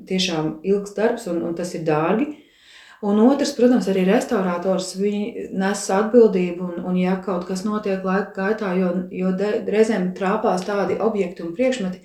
[0.08, 2.30] tiešām ilgs darbs un, un tas ir dārgi.
[3.02, 8.76] Un otrs, protams, arī restaurators nes atbildību, un, un ja kaut kas notiek laika gaitā,
[8.78, 12.04] jo, jo de, reizēm trāpās tādi objekti un priekšmeti,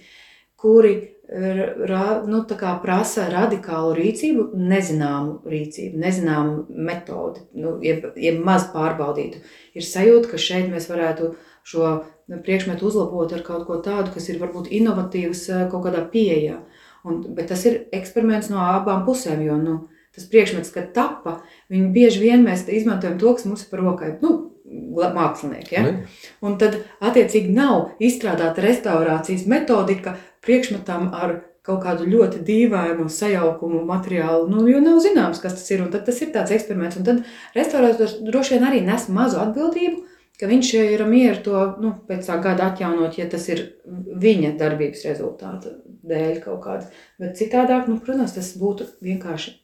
[0.56, 0.94] kuri
[1.28, 2.42] ra, nu,
[2.82, 9.42] prasa radikālu rīcību, nezināmu rīcību, nezināmu metodi, nu, jeb, jeb maz pārbaudītu.
[9.74, 11.34] Ir sajūta, ka šeit mēs varētu
[11.66, 11.96] šo
[12.30, 16.60] priekšmetu uzlabot ar kaut ko tādu, kas ir varbūt inovatīvs kaut kādā pieejā.
[17.06, 19.76] Un, bet tas ir eksperiments no abām pusēm, jo nu,
[20.14, 24.14] tas priekšmets, kad tapa, viņi bieži vien mēs izmantojam to, kas mums ir par rokai.
[24.22, 24.36] Nu,
[24.66, 25.74] mākslinieki.
[25.74, 25.82] Ja?
[25.84, 26.06] Ne?
[26.42, 34.46] Un tad, attiecīgi, nav izstrādāta restaurācijas metodika priekšmetam ar kaut kādu ļoti dīvainu sajaukumu materiālu,
[34.52, 35.82] nu, jo nav zināms, kas tas ir.
[35.90, 36.98] Tad tas ir tāds eksperiments.
[37.00, 37.24] Un tad
[37.56, 40.04] restaurators droši vien arī nes mazu atbildību,
[40.38, 45.06] ka viņš ir mieru to nu, pēc tā gada atjaunot, ja tas ir viņa darbības
[45.08, 45.74] rezultāta
[46.06, 46.90] dēļ kaut kāda.
[47.20, 49.56] Bet citādāk, nu, protams, tas būtu vienkārši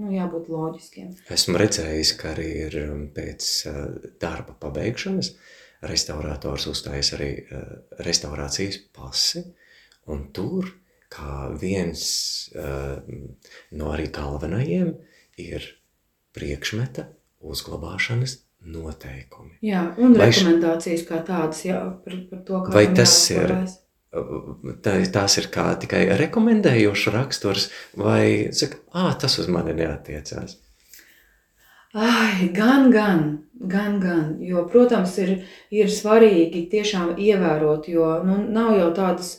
[0.00, 1.14] nu, jābūt loģiskiem.
[1.32, 3.80] Esmu redzējis, ka arī ir um, pēc uh,
[4.22, 5.32] darba pabeigšanas
[5.88, 7.64] restaurators uzstājas arī uh,
[8.04, 9.46] restaurācijas pasi,
[10.10, 10.68] un tur
[11.10, 12.02] kā viens
[12.54, 13.00] uh,
[13.74, 14.92] no arī galvenajiem
[15.40, 15.66] ir
[16.36, 17.08] priekšmeta
[17.40, 18.38] uzglabāšanas
[18.70, 19.56] noteikumi.
[19.64, 23.54] Jā, un vai rekomendācijas kā tādas, jā, par, par to, kā vai tas ir.
[24.82, 30.56] Tā, tās ir kā tikai rekomendējošs raksturs, vai saka, ah, tas uz mani neatiecās.
[31.94, 33.22] Ai, gan, gan,
[33.54, 34.26] gan, gan.
[34.42, 35.32] Jo, protams, ir,
[35.74, 39.32] ir svarīgi tiešām ievērot, jo nu, nav jau tādas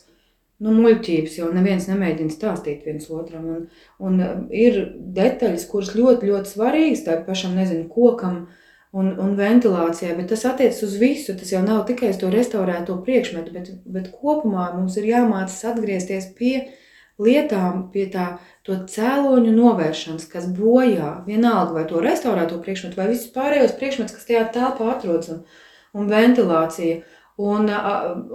[0.61, 3.47] nu, muļķības, jo neviens nemēģina stāstīt viens otram.
[3.55, 3.61] Un,
[4.05, 4.81] un ir
[5.15, 8.43] detaļas, kuras ļoti, ļoti svarīgas tam pašam, nezinu, kokam,
[8.93, 11.35] un, un ventilācijai, bet tas attiecas uz visu.
[11.39, 16.31] Tas jau nav tikai uz to restaurēto priekšmetu, bet, bet kopumā mums ir jāmācās atgriezties
[16.37, 16.55] pie
[17.21, 18.27] lietām, pie tā
[18.67, 24.45] cēloņu novēršanas, kas bojā vienalga vai to restaurēto priekšmetu, vai visus pārējos priekšmetus, kas tajā
[24.55, 25.43] telpā atrodas, un,
[25.97, 27.01] un ventilācija.
[27.41, 27.69] Un,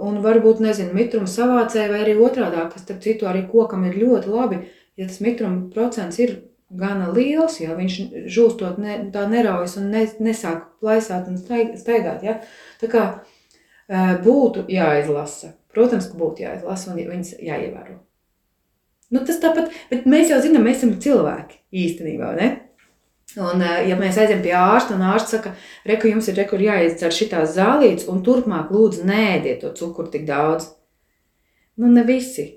[0.03, 4.31] un varbūt, nezinu, mitruma savācēji, vai arī otrādi, kas, starp citu, arī kokam ir ļoti
[4.33, 4.57] labi,
[4.99, 6.33] ja tas mitruma procents ir
[6.67, 7.97] gana liels, ja viņš
[8.33, 12.25] žūstot ne, tā neraujas un ne, nesāk plaisāt un staigāt.
[12.25, 12.39] Ja?
[12.81, 13.05] Tā kā
[14.25, 15.53] būtu jāizlasa.
[15.71, 17.99] Protams, ka būtu jāizlasa un viņas jāievēro.
[19.13, 22.47] Nu, tas tāpat, bet mēs jau zinām, mēs esam cilvēki īstenībā, ne?
[23.35, 25.51] Un, ja mēs aizējām pie ārsta, un ārsts saka,
[25.85, 30.69] reku jums ir reku jāizdzer šitās zālītes, un turpmāk lūdzu nēdiet to cukuru tik daudz.
[31.77, 32.47] Nu, ne visi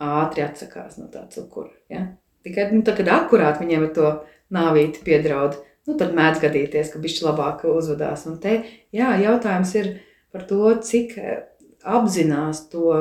[0.00, 2.06] ātri atsakās no tā cukura, ja?
[2.46, 4.12] Tikai nu, tad, kad akurāt viņiem ar to
[4.54, 5.58] nāvīti piedraud,
[5.88, 8.24] nu, tad mēdz gadīties, ka bišķi labāk uzvedās.
[8.30, 8.60] Un te,
[8.94, 9.90] jā, jautājums ir
[10.32, 11.42] par to, cik eh,
[11.82, 12.94] apzinās to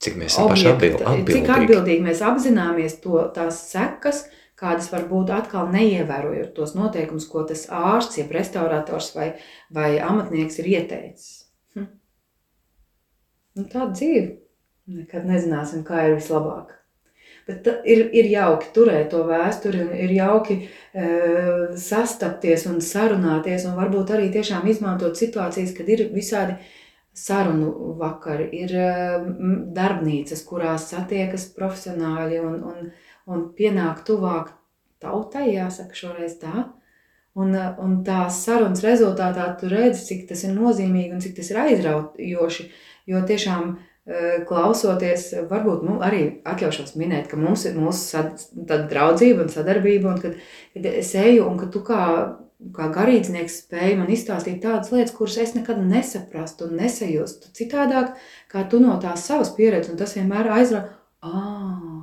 [0.00, 1.34] Cik mēs esam paši atbildīgi.
[1.34, 4.22] Cik atbildīgi mēs apzināmies to, tās sekas,
[4.60, 9.30] kādas var būt atkal neievērojot tos noteikumus, ko tas ārsts, jeb restaurators vai,
[9.72, 11.30] vai amatnieks ir ieteicis.
[11.76, 11.88] Hm.
[13.56, 14.36] Nu, tā dzīve.
[14.90, 16.74] Nekad nezināsim, kā ir vislabāk.
[17.50, 21.06] Bet ir, ir jauki turēt to vēsturi, ir jauki e,
[21.80, 26.58] sastapties un sarunāties, un varbūt arī tiešām izmantot situācijas, kad ir visādi
[27.16, 28.90] sarunu vakari, ir e,
[29.76, 32.90] darbnīcas, kurās satiekas profesionāļi un, un,
[33.30, 34.52] un pienāk tuvāk
[35.02, 36.66] tautai, jāsaka šoreiz tā.
[37.38, 41.60] Un, un tās sarunas rezultātā tu redzi, cik tas ir nozīmīgi un cik tas ir
[41.62, 42.66] aizraujoši,
[43.08, 43.76] jo tiešām
[44.10, 48.22] Eh, klausoties, varbūt nu, arī atļaušos minēt, ka mums ir mūsu
[48.90, 50.38] draudzība un sadarbība, un kad,
[50.74, 52.06] kad es eju un ka tu kā,
[52.74, 58.16] kā garīdznieks spēj man izstāstīt tādas lietas, kuras es nekad nesaprastu un nesajustu citādāk,
[58.50, 60.88] kā tu no tās savas pieredzes, un tas vienmēr aizrauja,
[61.20, 61.99] ah,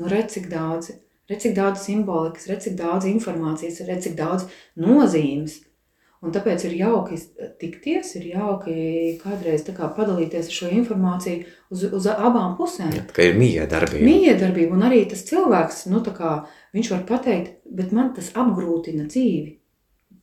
[0.00, 0.90] nu redz cik daudz,
[1.30, 4.48] redz cik daudz simbolikas, redz cik daudz informācijas, redz cik daudz
[4.80, 5.60] nozīmes,
[6.24, 7.18] Un tāpēc ir jauki
[7.60, 8.74] tikties, ir jauki
[9.20, 11.42] kādreiz kā padalīties ar šo informāciju
[11.74, 12.94] uz, uz abām pusēm.
[12.96, 14.06] Ja, ka ir miedarbība.
[14.08, 16.32] Miedarbība, un arī tas cilvēks, nu, kā,
[16.76, 19.58] viņš var pateikt, bet man tas apgrūtina dzīvi.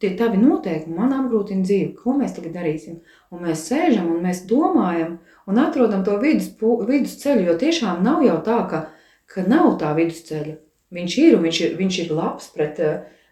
[0.02, 1.92] Tie tavi noteikumi man apgrūtina dzīvi.
[2.02, 2.98] Ko mēs tagad darīsim?
[3.30, 8.40] Un mēs sēžam un mēs domājam un atrodam to vidus, vidusceļu, jo tiešām nav jau
[8.48, 8.82] tā, ka,
[9.32, 10.58] ka nav tā vidusceļa.
[10.91, 12.82] Viņš ir un viņš ir, viņš ir labs pret,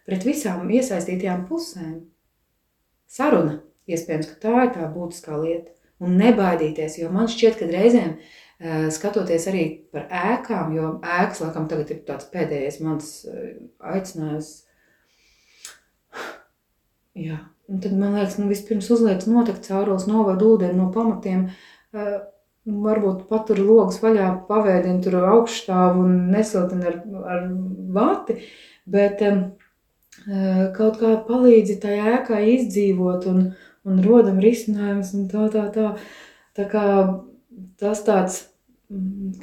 [0.08, 1.98] pret visām iesaistītajām pusēm
[3.10, 3.60] saruna.
[3.90, 5.74] Iespējams, ka tā ir tā būtiskā lieta.
[6.00, 11.66] Un nebaidīties, jo man šķiet, ka reizēm eh, skatoties arī par ēkām, jo ēkas, laikam,
[11.68, 13.58] tagad ir tāds pēdējais mans eh,
[13.92, 14.50] aicinājums.
[17.20, 21.48] Jā, un tad man liekas, nu vispirms uzliec noteikti caurules, novad ūdeni no pamatiem,
[21.92, 22.20] uh,
[22.66, 26.98] varbūt patur logus vaļā, pavēdina tur augšstāvu un nesiltina ar,
[27.34, 27.46] ar
[27.96, 28.36] vati,
[28.90, 29.42] bet um,
[30.76, 33.42] kaut kā palīdzi tajā ēkā izdzīvot un,
[33.88, 35.94] un rodam risinājumus un tā, tā, tā.
[36.58, 36.84] Tā kā
[37.78, 38.40] tas tāds,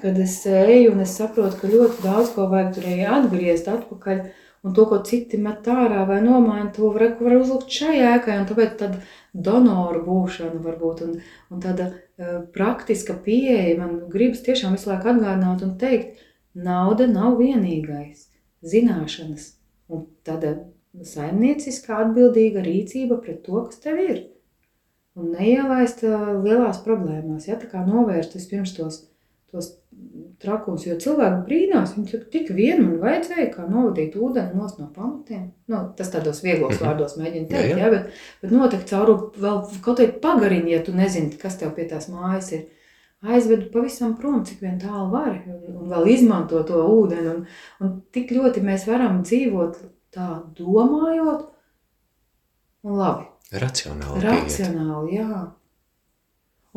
[0.02, 4.20] kad es eju un es saprotu, ka ļoti daudz ko vajag tur arī atgriezt atpakaļ,
[4.65, 8.78] un to, ko citi met ārā vai nomaina, to var, var uzlikt šai ēkai, tāpēc
[8.80, 8.96] tad
[9.34, 11.20] donoru būšana varbūt, un,
[11.54, 16.24] un tāda uh, praktiska pieeja, man gribas tiešām visu laiku atgādināt un teikt,
[16.58, 18.28] nauda nav vienīgais,
[18.65, 19.52] zināšanas,
[19.93, 20.58] un tāda
[21.06, 24.26] saimnieciskā atbildīga rīcība pret to, kas tev ir
[25.17, 26.04] un neielaist
[26.46, 27.48] lielās problēmās.
[27.50, 27.58] Ja?
[27.60, 29.02] Tā kā novērst vispirms tos,
[29.52, 29.74] tos
[30.41, 34.88] trakumus, jo cilvēki brīnās, viņi saka, tik vien man vajadzēja, kā novadīt ūdeni nos no
[34.93, 35.47] pamatiem.
[35.71, 36.88] Nu, tas tādos vieglos mm -hmm.
[36.88, 37.84] vārdos mēģina teikt, jā, jā.
[37.84, 37.89] Ja?
[37.89, 39.13] Bet, bet noteikti caur
[39.45, 42.65] vēl kaut kādu pagarini, ja tu nezini, kas tev pie tās mājas ir.
[43.21, 47.30] Aizvedu pavisam prom, cik vien tālu var, un, un vēl izmanto to ūdeni.
[47.36, 47.45] Un,
[47.82, 49.80] un tik ļoti mēs varam dzīvot
[50.13, 51.47] tā domājot,
[52.84, 54.21] un labi, Racionāli.
[54.26, 55.45] Racionāli, jā.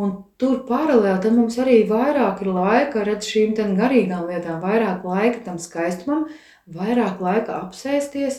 [0.00, 5.42] Un tur paralēli tam mums arī vairāk ir laika redz šīm garīgām lietām, vairāk laika
[5.48, 6.28] tam skaistumam,
[6.70, 8.38] vairāk laika apsēsties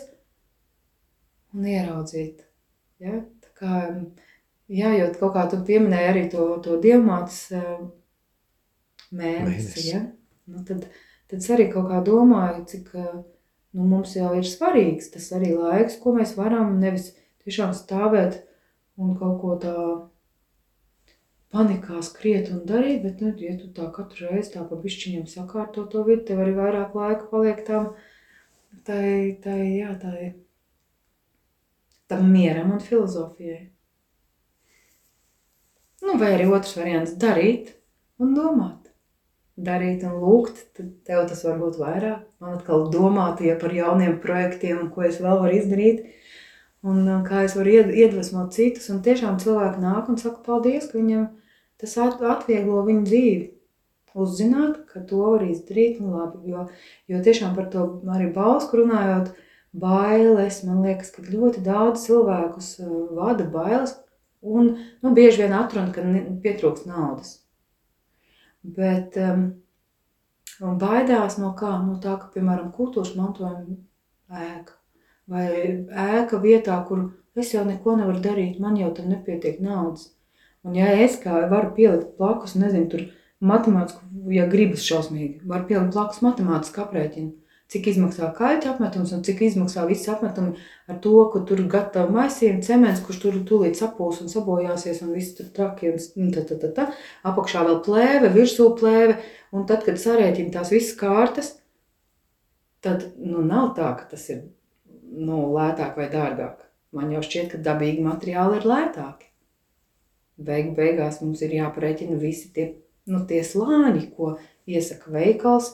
[1.53, 2.41] un ieraudzīt.
[3.03, 3.19] Ja?
[3.43, 3.81] Tā kā,
[4.71, 7.43] jā, jo kaut kā tu pieminēji arī to, to dievmātes
[9.11, 9.87] mēnesi, mēnesi.
[9.91, 10.01] Ja?
[10.49, 10.87] Nu, tad,
[11.29, 13.19] tad es arī kaut kā domāju, cik uh,
[13.75, 17.11] nu, mums jau ir svarīgs tas arī laiks, ko mēs varam nevis
[17.45, 18.41] tiešām stāvēt
[19.01, 19.75] un kaut ko tā
[21.51, 25.85] panikā skriet un darīt, bet, nu, ja tu tā katru reizi tā pa bišķiņam sakārto
[25.91, 27.91] to vidi, tev arī vairāk laika paliek tam,
[28.87, 30.31] tai, tai, jā, tai,
[32.11, 33.65] tam mieram un filozofijai.
[36.01, 37.75] Nu, vai arī otrs variants– darīt
[38.21, 38.89] un domāt.
[39.61, 42.23] Darīt un lūgt, tad tev tas var būt vairāk.
[42.41, 46.01] Man atkal domāt, ja par jauniem projektiem, ko es vēl varu izdarīt–
[46.81, 48.89] un kā es varu iedvesmot citus.
[48.93, 51.27] Un tiešām cilvēki nāk un saka, paldies, ka viņam
[51.81, 53.47] tas atvieglo viņu dzīvi.
[54.21, 56.51] Uzzināt, ka to var izdarīt un labi.
[56.51, 56.65] Jo,
[57.07, 59.31] jo tiešām par to arī Bausku runājot,
[59.71, 62.73] bailes, man liekas, ka ļoti daudz cilvēkus
[63.15, 63.95] vada bailes
[64.41, 66.03] un nu, bieži vien atruna, ka
[66.43, 67.37] pietrūks naudas.
[68.61, 69.47] Bet um,
[70.59, 71.71] baidās no kā?
[71.85, 73.79] No tā, ka, piemēram, kultūras mantojuma
[74.51, 74.77] ēka
[75.31, 75.45] vai
[75.87, 80.09] ēka vietā, kur es jau neko nevaru darīt, man jau tam nepietiek naudas.
[80.67, 83.05] Un ja es kā varu pielikt blakus, nezinu, tur
[83.41, 87.31] matemātisku, ja gribas šausmīgi, var pielikt blakus matemātisku aprēķinu,
[87.71, 90.59] cik izmaksā kaļķa apmetums un cik izmaksā visi apmetumi
[90.91, 95.37] ar to, ka tur gatava maisījuma cements, kurš tur tūlīt sapūs un sabojāsies un viss
[95.37, 96.87] tur traki un tā, tā, tā, tā.
[97.31, 99.17] Apakšā vēl plēve, virsū plēve,
[99.55, 101.55] un tad, kad sarēķina tās visas kārtas,
[102.85, 104.43] tad, nu, nav tā, ka tas ir
[105.11, 106.67] nu, lētāk vai dārgāk.
[106.91, 109.30] Man jau šķiet, ka dabīgi materiāli ir lētāki.
[110.47, 112.67] Beigu beigās mums ir jāparēķina visi tie,
[113.09, 114.35] nu, tie slāņi, ko
[114.69, 115.73] iesaka veikals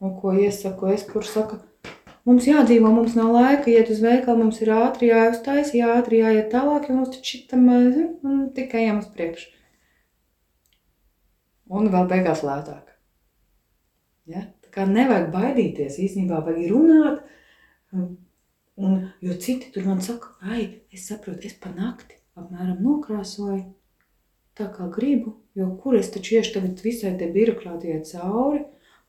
[0.00, 1.60] un ko iesaku es, kur saka,
[2.28, 6.88] mums jādzīvo, mums nav laika iet uz veikalu, mums ir ātri jāuztais, jāātri jāiet tālāk,
[6.88, 9.52] jo mums taču šitam un tikai ejam uz priekšu.
[11.76, 12.92] Un vēl beigās lētāk.
[14.30, 14.44] Ja?
[14.62, 17.24] Tā kā nevajag baidīties, īstenībā vajag runāt,
[18.76, 23.62] Un, jo citi tur man saka, ai, es saprotu, es pa nakti apmēram nokrāsoju
[24.56, 28.62] tā kā gribu, jo kur es taču iešu tagad visai te birokrātijai cauri,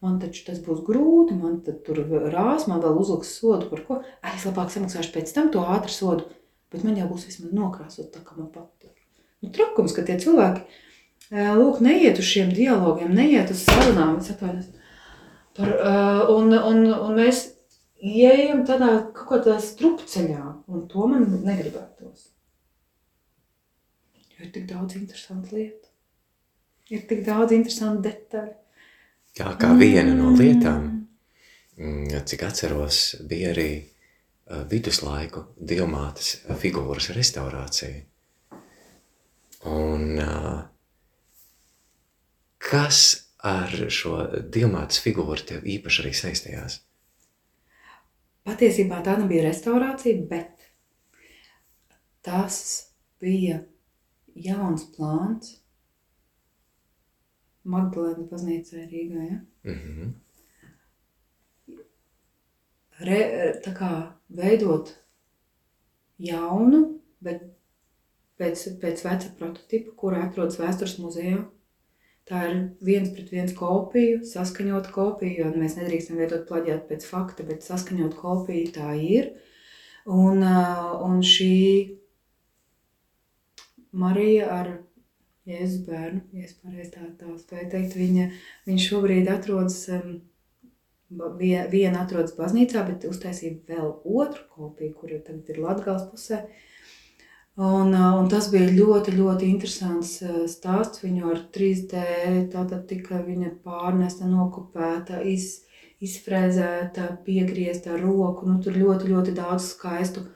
[0.03, 4.01] man taču tas būs grūti, man tur rās, man vēl uzliks sodu par ko,
[4.35, 6.27] es labāk samaksāšu pēc tam to ātru sodu,
[6.73, 8.93] bet man jau būs vismaz nokrāsot tā, kā man patīk.
[9.41, 10.65] Nu, trakums, ka tie cilvēki,
[11.31, 14.71] lūk, neiet uz šiem dialogiem, neiet uz sarunām, es atvainojos,
[15.57, 15.73] par,
[16.33, 17.45] un, un, un mēs
[17.97, 22.33] ieejam tādā kaut kādā strupceļā, un to man negribētos.
[24.37, 25.89] Jo ir tik daudz interesantu lietu.
[26.93, 28.53] Ir tik daudz interesantu detaļu.
[29.37, 30.85] Jā, kā viena no lietām,
[31.77, 33.69] mm, cik atceros, bija arī
[34.71, 38.03] viduslaiku diamātas figūras restaurācija.
[39.67, 40.21] Un
[42.57, 43.01] kas
[43.43, 44.21] ar šo
[44.53, 46.79] diamātas figūru tev īpaši arī saistījās?
[48.47, 50.69] Patiesībā tā nebija restaurācija, bet
[52.23, 52.61] tas
[53.19, 53.59] bija
[54.45, 55.57] jauns plāns
[57.67, 59.25] Magdalēna baznīcē Rīgā.
[59.27, 59.39] Ja?
[59.67, 60.13] Mm -hmm.
[63.07, 63.19] Re,
[63.65, 63.91] tā kā
[64.29, 64.93] veidot
[66.17, 67.43] jaunu, bet
[68.39, 71.43] pēc, pēc veca prototipa, kura atrodas vēstures muzejā.
[72.27, 77.43] Tā ir viens pret viens kopija, saskaņota kopija, jo mēs nedrīkstam vietot plaģiāt pēc fakta,
[77.43, 79.29] bet saskaņot kopiju tā ir.
[80.05, 80.43] Un,
[81.07, 81.96] un šī
[83.97, 84.69] Marija ar
[85.47, 88.25] Jēzus bērnu, ja es pareizi tā, tā spēju teikt, viņa,
[88.67, 89.77] viņa šobrīd atrodas,
[91.39, 96.41] vie- viena atrodas baznīcā, bet uztaisīja vēl otru kopiju, kur jau tagad ir Latgals pusē.
[97.57, 101.01] Un, uh, un tas bija ļoti, ļoti interesants uh, stāsts.
[101.01, 102.03] Viņu ar 3D
[102.53, 105.63] tātad tika viņa pārnesta, nokopēta, iz,
[106.03, 108.45] izfrēzēta, piegriezta roku.
[108.45, 110.35] Nu, tur ļoti, ļoti daudz skaistu uh,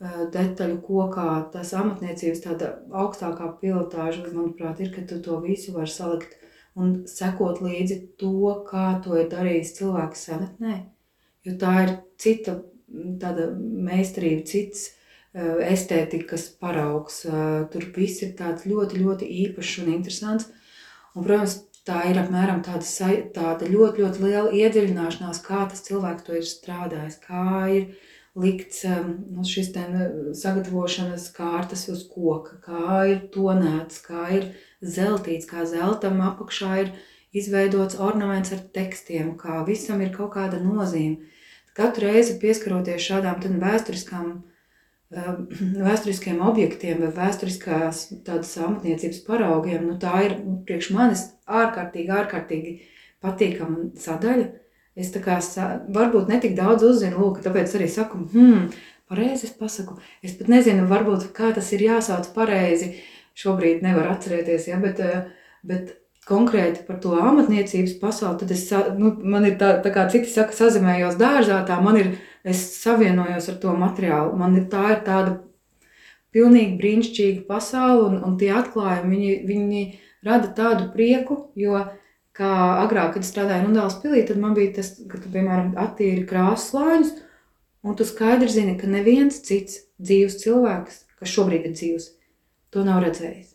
[0.00, 1.28] detaļu kokā.
[1.52, 2.70] Tas amatniecības tāda
[3.02, 6.38] augstākā pilotāža, manuprāt, ir, ka tu to visu var salikt
[6.78, 10.78] un sekot līdzi to, kā to ir darījis cilvēks senatnē.
[11.44, 12.60] Jo tā ir cita
[13.20, 17.22] tāda meistarība, cits uh, estētikas paraugs.
[17.28, 20.48] Uh, Tur viss ir tāds ļoti, ļoti īpašs un interesants.
[21.14, 22.86] Un, protams, tā ir apmēram tāda,
[23.34, 29.14] tāda ļoti, ļoti liela iedziļināšanās, kā tas cilvēks to ir strādājis, kā ir likts um,
[29.30, 34.50] nu, šis te nu, sagatavošanas kārtas uz koka, kā ir tonēts, kā ir
[34.80, 36.92] zeltīts, kā zeltam apakšā ir
[37.34, 41.26] izveidots ornaments ar tekstiem, kā visam ir kaut kāda nozīme.
[41.74, 45.42] Katru reizi pieskaroties šādām vēsturiskām, um,
[45.88, 52.78] vēsturiskiem objektiem vai vēsturiskās tādas amatniecības paraugiem, nu tā ir priekš manis ārkārtīgi, ārkārtīgi
[53.22, 54.50] patīkama sadaļa.
[55.00, 55.38] Es tā kā
[55.94, 58.68] varbūt netik daudz uzzinu, lūk, tāpēc arī saku, hmm,
[59.10, 59.96] pareizi es pasaku.
[60.22, 62.94] Es pat nezinu, varbūt kā tas ir jāsauc pareizi.
[63.40, 65.28] Šobrīd nevar atcerēties, ja, bet, eh,
[65.64, 65.94] bet
[66.28, 68.64] konkrēti par to amatniecības pasauli, tad es,
[68.98, 72.10] nu, man ir tā, tā kā citi saka, sazemējos dārzā, tā man ir,
[72.44, 74.36] es savienojos ar to materiālu.
[74.38, 75.38] Man ir tā ir tāda
[76.34, 79.82] pilnīgi brīnišķīga pasaule, un, un tie atklājumi, viņi, viņi
[80.26, 81.80] rada tādu prieku, jo,
[82.36, 82.52] kā
[82.84, 87.12] agrāk, kad strādāju Rundāls pilī, tad man bija tas, ka tu, piemēram, attīri krāsas slāņus,
[87.86, 92.10] un tu skaidri zini, ka neviens cits dzīves cilvēks, kas šobrīd ir dzīves,
[92.70, 93.54] to nav redzējis.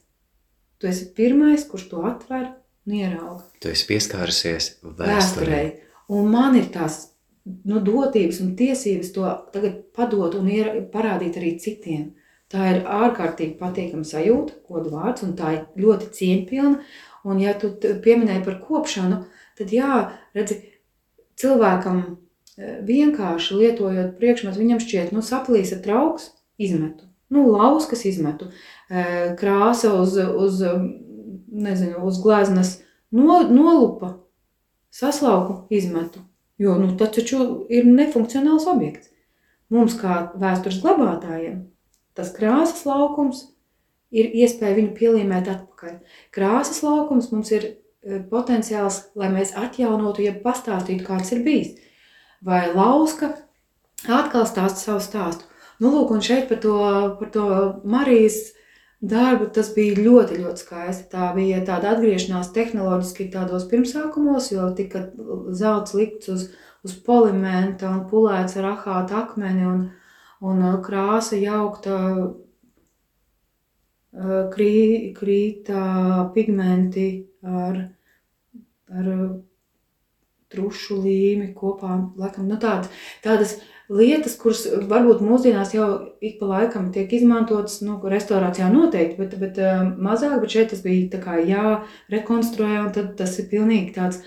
[0.82, 2.50] Tu esi pirmais, kurš to atver
[2.86, 5.16] un ierauga Tu esi pieskārusies vēsturei.
[5.16, 5.68] vēsturei.
[6.14, 7.00] Un man ir tās
[7.46, 12.12] nu, dotības un tiesības to tagad padot un iera, parādīt arī citiem.
[12.52, 16.84] Tā ir ārkārtīgi patīkama sajūta, godu vārds, un tā ir ļoti cieņpilna.
[17.26, 19.24] Un, ja tu pieminēji par kopšanu,
[19.58, 20.04] tad jā,
[20.38, 20.60] redzi,
[21.42, 26.30] cilvēkam eh, vienkārši lietojot priekšmetu, viņam šķiet, nu, saplīsa trauks,
[26.62, 27.10] izmetu.
[27.34, 28.52] Nu, lauskas izmetu,
[28.90, 30.62] eh, krāsa uz, uz,
[31.50, 32.78] nezinu, uz gleznas
[33.10, 34.20] no, nolupa,
[34.94, 36.22] saslauku izmetu.
[36.58, 39.10] Jo nu, tas taču ir nefunkcionāls objekts.
[39.74, 41.66] Mums, kā vēstures glabātājiem,
[42.16, 43.42] tas krāsas laukums
[44.12, 45.98] ir iespēja viņu pielīmēt atpakaļ.
[46.36, 51.74] Krāsas laukums mums ir e, potenciāls, lai mēs atjaunotu, ja pastāstītu, kāds ir bijis.
[52.46, 53.34] Vai lauska
[54.06, 55.50] atkal stāsta savu stāstu.
[55.82, 56.76] Nu, lūk, un šeit par to,
[57.20, 57.48] par to
[57.84, 58.54] Marijas
[59.06, 61.10] darbu tas bija ļoti, ļoti skaisti.
[61.12, 65.08] Tā bija tāda atgriešanās tehnoloģiski tādos pirmsākumos, jo tika
[65.52, 66.48] zelts likts uz,
[66.86, 69.84] uz polimenta un pulēts ar ahātu akmeni un,
[70.46, 72.00] un uh, krāsa jaukta
[74.16, 77.08] krī, krīta pigmenti
[77.44, 77.80] ar,
[78.92, 79.24] ar uh,
[80.54, 81.98] trušu līmi kopā.
[82.20, 82.88] Laikam, nu tād,
[83.26, 83.58] tādas
[83.92, 85.90] lietas, kuras varbūt mūsdienās jau
[86.24, 90.86] ik pa laikam tiek izmantotas, nu, restorācijā noteikti, bet, bet uh, mazāk, bet šeit tas
[90.86, 94.24] bija tā kā jārekonstruē, un tad tas ir pilnīgi tāds,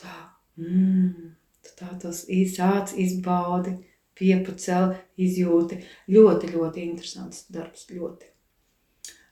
[0.00, 0.16] tā,
[0.60, 1.30] mm,
[1.76, 3.76] tā tas īsāts izbaudi,
[4.20, 5.80] piepucel, izjūti.
[6.12, 8.29] Ļoti, ļoti interesants darbs, ļoti.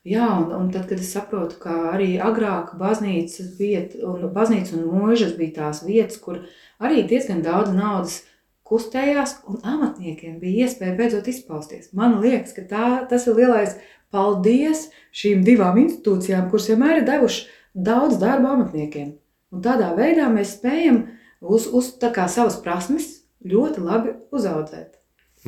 [0.07, 4.87] Jā, un, un tad, kad es saprotu, ka arī agrāk baznīcas vieta, un baznīca un
[4.87, 6.39] mūžas bija tās vietas, kur
[6.79, 8.21] arī diezgan daudz naudas
[8.69, 11.91] kustējās, un amatniekiem bija iespēja beidzot izpausties.
[11.97, 13.75] Man liekas, ka tā, tas ir lielais
[14.13, 19.17] paldies šīm divām institūcijām, kuras vienmēr ir devuši daudz darba amatniekiem.
[19.51, 21.03] Un tādā veidā mēs spējam
[21.41, 24.95] uz, uz kā savas prasmes ļoti labi uzaudzēt.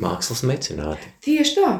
[0.02, 1.10] Mākslas mecenāti.
[1.24, 1.72] Tieši tā.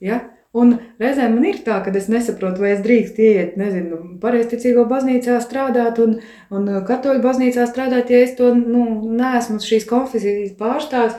[0.00, 0.20] Ja?
[0.50, 5.36] Un reizēm man ir tā, ka es nesaprotu, vai es drīkstu ieiet, nezinu, pareizticīgo baznīcā
[5.44, 6.16] strādāt un,
[6.50, 8.82] un katoļu baznīcā strādāt, ja es to nu,
[9.14, 11.14] neesmu šīs konfesijas pārstāvs.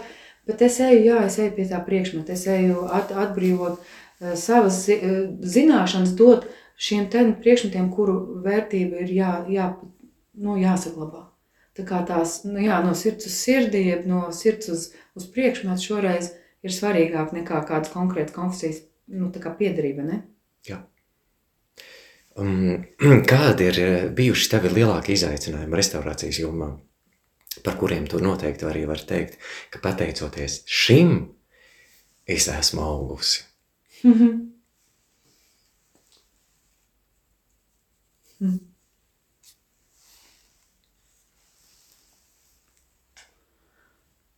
[0.50, 4.82] Bet es eju, jā, es eju pie tā priekšmeta, es eju at, atbrīvot uh, savas
[4.92, 5.08] uh,
[5.56, 6.50] zināšanas, dot
[6.82, 7.08] šiem
[7.40, 9.72] priekšmetiem, kuru vērtība ir jā, jā,
[10.44, 11.30] nu, jāsaglabā.
[11.78, 15.88] Tā kā tās nu, jā, no sirds uz sirdi, jeb no sirds uz, uz priekšmetu
[15.88, 16.34] šoreiz
[16.68, 20.06] ir svarīgāk nekā kādas konkrētas konfesijas nu, tā kā piederība.
[20.08, 20.22] Ne?
[20.68, 20.80] Jā.
[22.39, 22.86] Um,
[23.32, 26.72] kādi ir eh, bijuši tavi lielākie izaicinājumi restaurācijas jomā,
[27.66, 29.39] par kuriem tu noteikti arī var teikt,
[29.74, 31.18] ka pateicoties šim,
[32.30, 33.45] es esmu augusi?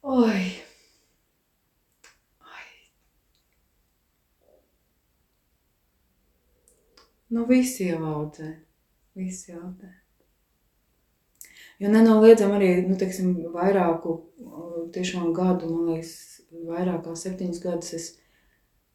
[0.04, 0.73] Oi.
[7.34, 8.50] Nu, visi jau audzē.
[9.18, 9.90] Visi audzē.
[11.82, 17.96] Jo nenoliedzam arī, nu, teiksim, vairāku uh, tiešām gadu, man liekas, vairāk kā septiņus gadus
[17.98, 18.06] es,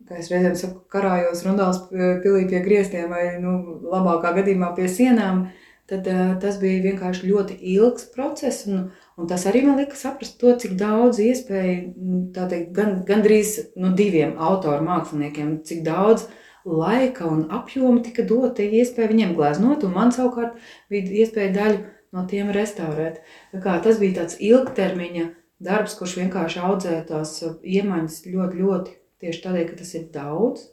[0.07, 3.57] kā es reizēm saku, karājos rundāls pilī pie griestiem vai, nu,
[3.91, 5.49] labākā gadījumā pie sienām,
[5.91, 10.37] tad uh, tas bija vienkārši ļoti ilgs process un, Un tas arī man lika saprast
[10.39, 16.29] to, cik daudz iespēju, nu, tā teikt, gan, gandrīz nu, diviem autoru māksliniekiem, cik daudz
[16.65, 20.59] laika un apjoma tika dota iespēja viņiem gleznot, un man savukārt
[20.91, 21.83] bija iespēja daļu
[22.17, 23.21] no tiem restaurēt.
[23.53, 25.29] Tas bija tāds ilgtermiņa
[25.65, 30.69] darbs, kurš vienkārši audzēja tās iemaņas ļoti, ļoti tieši tādēļ, ka tas ir daudz.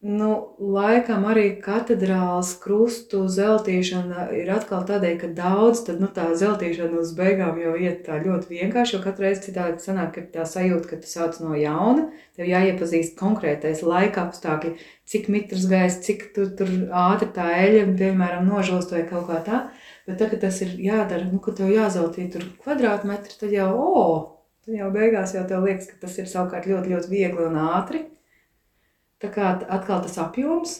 [0.00, 7.02] Nu, laikam arī katedrāls krustu zeltīšana ir atkal tādēļ, ka daudz, tad nu, tā zeltīšana
[7.02, 10.88] uz beigām jau iet tā ļoti vienkārši, jo katru reizi citādi sanāk, ka tā sajūta,
[10.88, 14.72] ka tu sāc no jauna, tev jāiepazīst konkrētais laika apstākļi,
[15.04, 16.72] cik mitrs gaisa, cik tu tur
[17.02, 19.58] ātri tā eļa, piemēram, nožost vai kaut kā tā,
[20.08, 24.06] bet tad, kad tas ir jādara, nu, ka tev jāzeltī tur kvadrātmetri, tad jau, o,
[24.64, 28.06] tad jau beigās jau tev liekas, ka tas ir savukārt ļoti, ļoti viegli un ātri.
[29.20, 30.76] Tā kā atkal tas apjoms,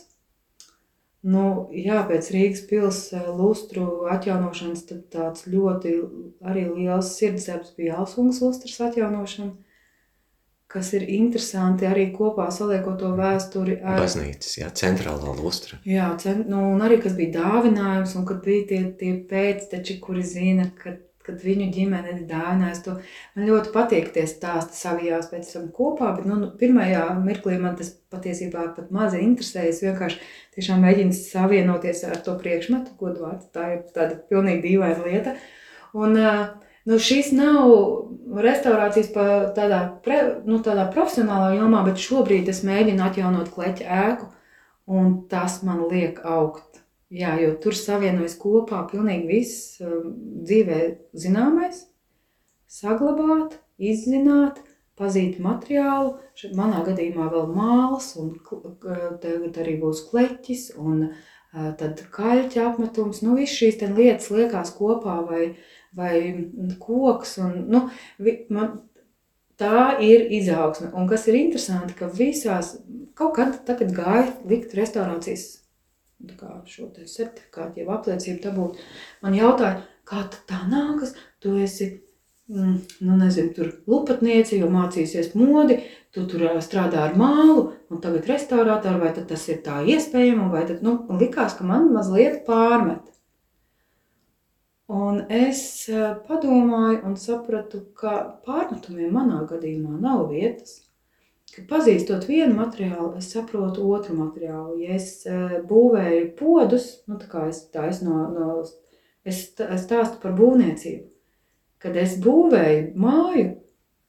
[1.28, 1.44] nu,
[1.76, 5.96] jā, pēc Rīgas pils eh, lustru atjaunošanas, tāds ļoti
[6.40, 9.52] arī liels sirdsdarbs bija Alsungas lustras atjaunošana,
[10.70, 13.98] kas ir interesanti arī kopā saliekot to vēsturi ar...
[14.04, 15.80] Baznīcas, jā, centrālā lustra.
[15.84, 20.22] Jā, cent, nu, un arī, kas bija dāvinājums, un kad bija tie, tie pēcteči, kuri
[20.24, 20.94] zina, ka
[21.26, 22.94] kad viņu ģimene ir dāvinājusi to.
[23.36, 27.76] Man ļoti patīk tie stāsti savijās pēc tam kopā, bet nu, nu, pirmajā mirklī man
[27.78, 29.74] tas patiesībā pat mazi interesēja.
[29.74, 30.18] Es vienkārši
[30.56, 33.50] tiešām mēģinu savienoties ar to priekšmetu, godvārds.
[33.54, 35.36] Tā ir tāda pilnīgi dīvaina lieta.
[36.00, 36.16] Un,
[36.88, 37.70] nu, šis nav
[38.40, 39.12] restaurācijas
[39.56, 44.30] tādā, pre, nu, tādā profesionālā jomā, bet šobrīd es mēģinu atjaunot kleķa ēku,
[44.90, 46.79] un tas man liek augt
[47.10, 50.12] Jā, jo tur savienojas kopā pilnīgi viss um,
[50.46, 50.78] dzīvē
[51.18, 51.82] zināmais,
[52.70, 54.60] saglabāt, izzināt,
[55.00, 56.12] pazīt materiālu.
[56.54, 58.36] Manā gadījumā vēl mālas, un
[59.24, 63.24] tagad arī būs kleķis, un uh, tad kaļķa apmetums.
[63.26, 65.48] Nu, viss šīs lietas liekas kopā, vai,
[65.96, 66.14] vai
[66.78, 67.40] koks.
[67.42, 67.82] Un, nu,
[68.22, 68.84] vi, man,
[69.58, 70.92] tā ir izaugsme.
[70.94, 72.76] Un kas ir interesanti, ka visās,
[73.18, 75.59] kaut kad tagad gāja likt restaurācijas
[76.68, 78.78] šo certifikātu, jau apliecību dabūt.
[79.22, 82.02] Man jautāja, kā tā nākas, tu esi,
[82.48, 85.80] mm, nu nezinu, tur lupatniece, jo mācīsies modi,
[86.12, 90.82] tu tur strādā ar mālu, un tagad restaurātāri, vai tas ir tā iespējama, vai tad,
[90.82, 93.06] nu, likās, ka man mazliet pārmet.
[94.90, 95.86] Un es
[96.26, 100.89] padomāju un sapratu, ka pārmetumiem manā gadījumā nav vietas
[101.54, 104.76] ka pazīstot vienu materiālu, es saprotu otru materiālu.
[104.84, 108.60] Ja es uh, būvēju podus, nu, tā kā es, es, no, no,
[109.26, 111.08] es, stāstu par būvniecību.
[111.80, 113.48] Kad es būvēju māju,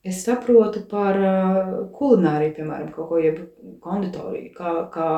[0.04, 3.42] es saprotu par uh, kulināriju, piemēram, kaut ko, jeb
[3.84, 5.10] konditoriju, kā, kā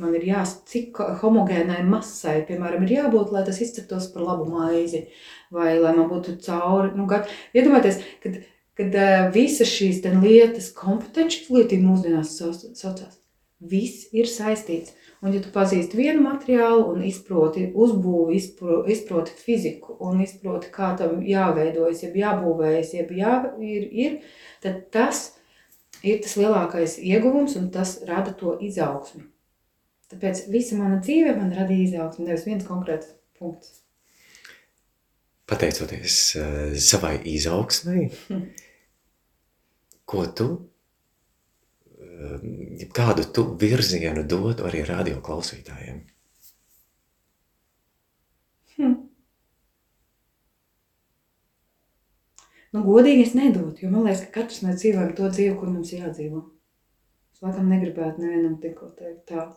[0.00, 5.06] man ir jāsaka, cik homogēnai masai, piemēram, ir jābūt, lai tas izceptos par labu maizi,
[5.54, 8.40] vai lai man būtu cauri, nu, gat, iedomājieties, kad
[8.80, 13.18] kad uh, visas šīs lietas, kompetenci izglītība mūsdienās saucās.
[13.60, 14.94] Viss ir saistīts.
[15.20, 20.94] Un, ja tu pazīsti vienu materiālu un izproti uzbūvi, izpro, izproti fiziku un izproti, kā
[20.96, 24.14] tam jāveidojas, jeb jābūvējas, jeb jā, ir, ir,
[24.64, 25.26] tad tas
[26.00, 29.26] ir tas lielākais ieguvums un tas rada to izaugsmi.
[30.10, 33.76] Tāpēc visa mana dzīve man radīja izaugsmi, nevis viens konkrēts punkts.
[35.52, 38.48] Pateicoties uh, savai izaugsmai, hm
[40.10, 40.48] ko tu,
[42.00, 46.02] ehm, kādu tu virzienu dotu arī radio klausītājiem?
[48.76, 48.98] Hmm.
[52.70, 55.90] Nu, godīgi es nedotu, jo man liekas, ka katrs mēs dzīvojam to dzīvi, kur mums
[55.94, 56.44] jādzīvo.
[57.34, 59.48] Es laikam negribētu nevienam tikko teikt tā.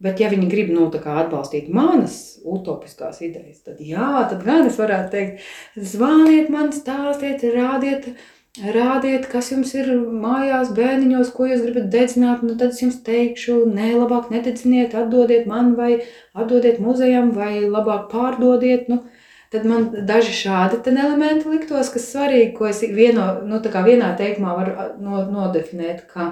[0.00, 5.12] Bet, ja viņi grib nu, atbalstīt manas utopiskās idejas, tad jā, tad gan es varētu
[5.12, 5.46] teikt,
[5.92, 12.44] zvaniet man, stāstiet, rādiet, uh, Rādiet, kas jums ir mājās, bērniņos, ko jūs gribat dedzināt.
[12.46, 15.98] Nu, tad es jums teikšu, nē, labāk nededziniet, atdodiet man, vai
[16.32, 18.88] atdodiet muzejam, vai labāk pārdodiet.
[18.88, 19.02] Nu,
[19.52, 24.90] tad man daži šādi elementi liktos, kas svarīgi, ko es vieno, nu, vienā teikumā varu
[25.04, 26.30] no, nodefinēt, ka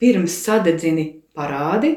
[0.00, 1.90] pirms sadedzini parādi,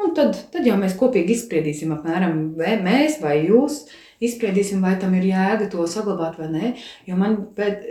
[0.00, 3.82] un tad, tad jau mēs kopīgi izspriedīsim apmēram, vai mēs vai jūs
[4.20, 6.72] izspriedīsim, vai tam ir jēga to saglabāt vai nē.
[7.08, 7.84] Jo man pēc,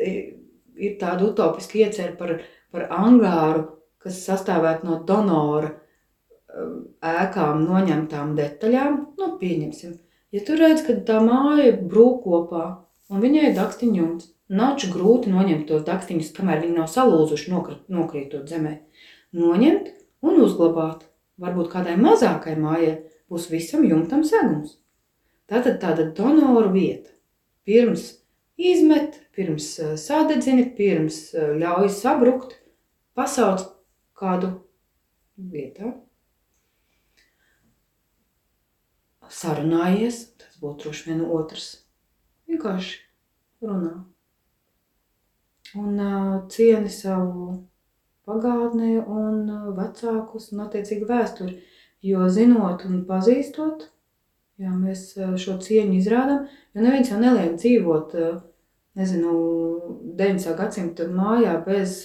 [0.80, 2.38] ir tāda utopiska iecerē par,
[2.74, 3.66] par angāru,
[4.00, 9.00] kas sastāvētu no donora um, ēkām noņemtām detaļām.
[9.20, 9.98] Nu, pieņemsim,
[10.36, 12.66] ja tu redz, ka tā māja brūk kopā
[13.10, 17.52] un viņai ir dakstiņums, Nav grūti noņemt tos dakstiņus, kamēr viņi nav salūzuši,
[17.94, 18.80] nokrītot zemē.
[19.38, 19.92] Noņemt
[20.26, 21.06] un uzglabāt.
[21.40, 22.96] Varbūt kādai mazākai mājai
[23.30, 24.80] būs visam jumtam segums.
[25.50, 27.12] Tātad tāda donoru vieta.
[27.66, 28.12] Pirms
[28.60, 32.54] izmet, pirms eh, sadedzini, pirms eh, ļauj sabrukt,
[33.18, 33.66] pasauc
[34.20, 34.52] kādu
[35.40, 35.96] vietā.
[39.30, 41.68] Sarunājies, tas būtu droši vien otrs.
[42.50, 42.96] Vienkārši
[43.62, 43.94] runā.
[45.78, 47.52] Un uh, cieni savu
[48.26, 49.44] pagātni un
[49.78, 51.60] vecākus un attiecīgi vēsturi.
[52.02, 53.86] Jo zinot un pazīstot,
[54.60, 58.16] Jā, mēs šo cieņu izrādām, jo neviens jau neliek dzīvot,
[59.00, 59.36] nezinu,
[60.20, 60.48] 9.
[60.60, 62.02] gadsimta mājā bez,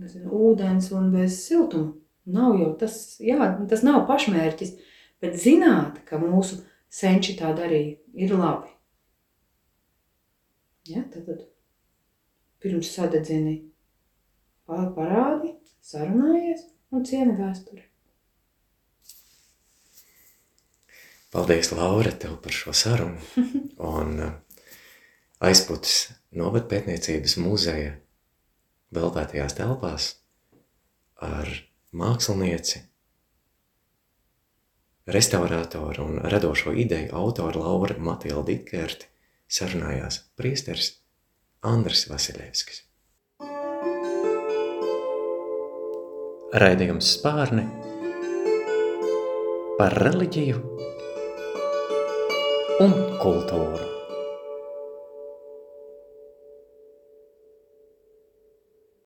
[0.00, 1.92] nezinu, ūdens un bez siltuma.
[2.32, 4.76] Nav jau tas, jā, tas nav pašmērķis,
[5.20, 8.70] bet zināt, ka mūsu senči tā darīja, ir labi.
[10.88, 11.44] Ja, tad, tad
[12.62, 13.58] pirms sadedzini
[14.66, 17.91] parādi, sarunājies un cieni vēsturi.
[21.32, 23.16] Paldies, Laura, tev par šo sarunu.
[23.96, 24.32] Un uh,
[25.40, 27.94] aizpūtis novada pētniecības muzeja
[28.92, 30.08] veltētajās telpās
[31.24, 31.48] ar
[31.96, 32.82] mākslinieci,
[35.12, 39.08] restaurātoru un radošo ideju autoru Laura Matilda Dikerti
[39.48, 40.98] sarunājās priesteris
[41.64, 42.84] Andris Vasiljevskis.
[46.52, 47.64] Raidījums spārni
[49.78, 50.60] par reliģiju
[52.80, 54.01] un kultūru.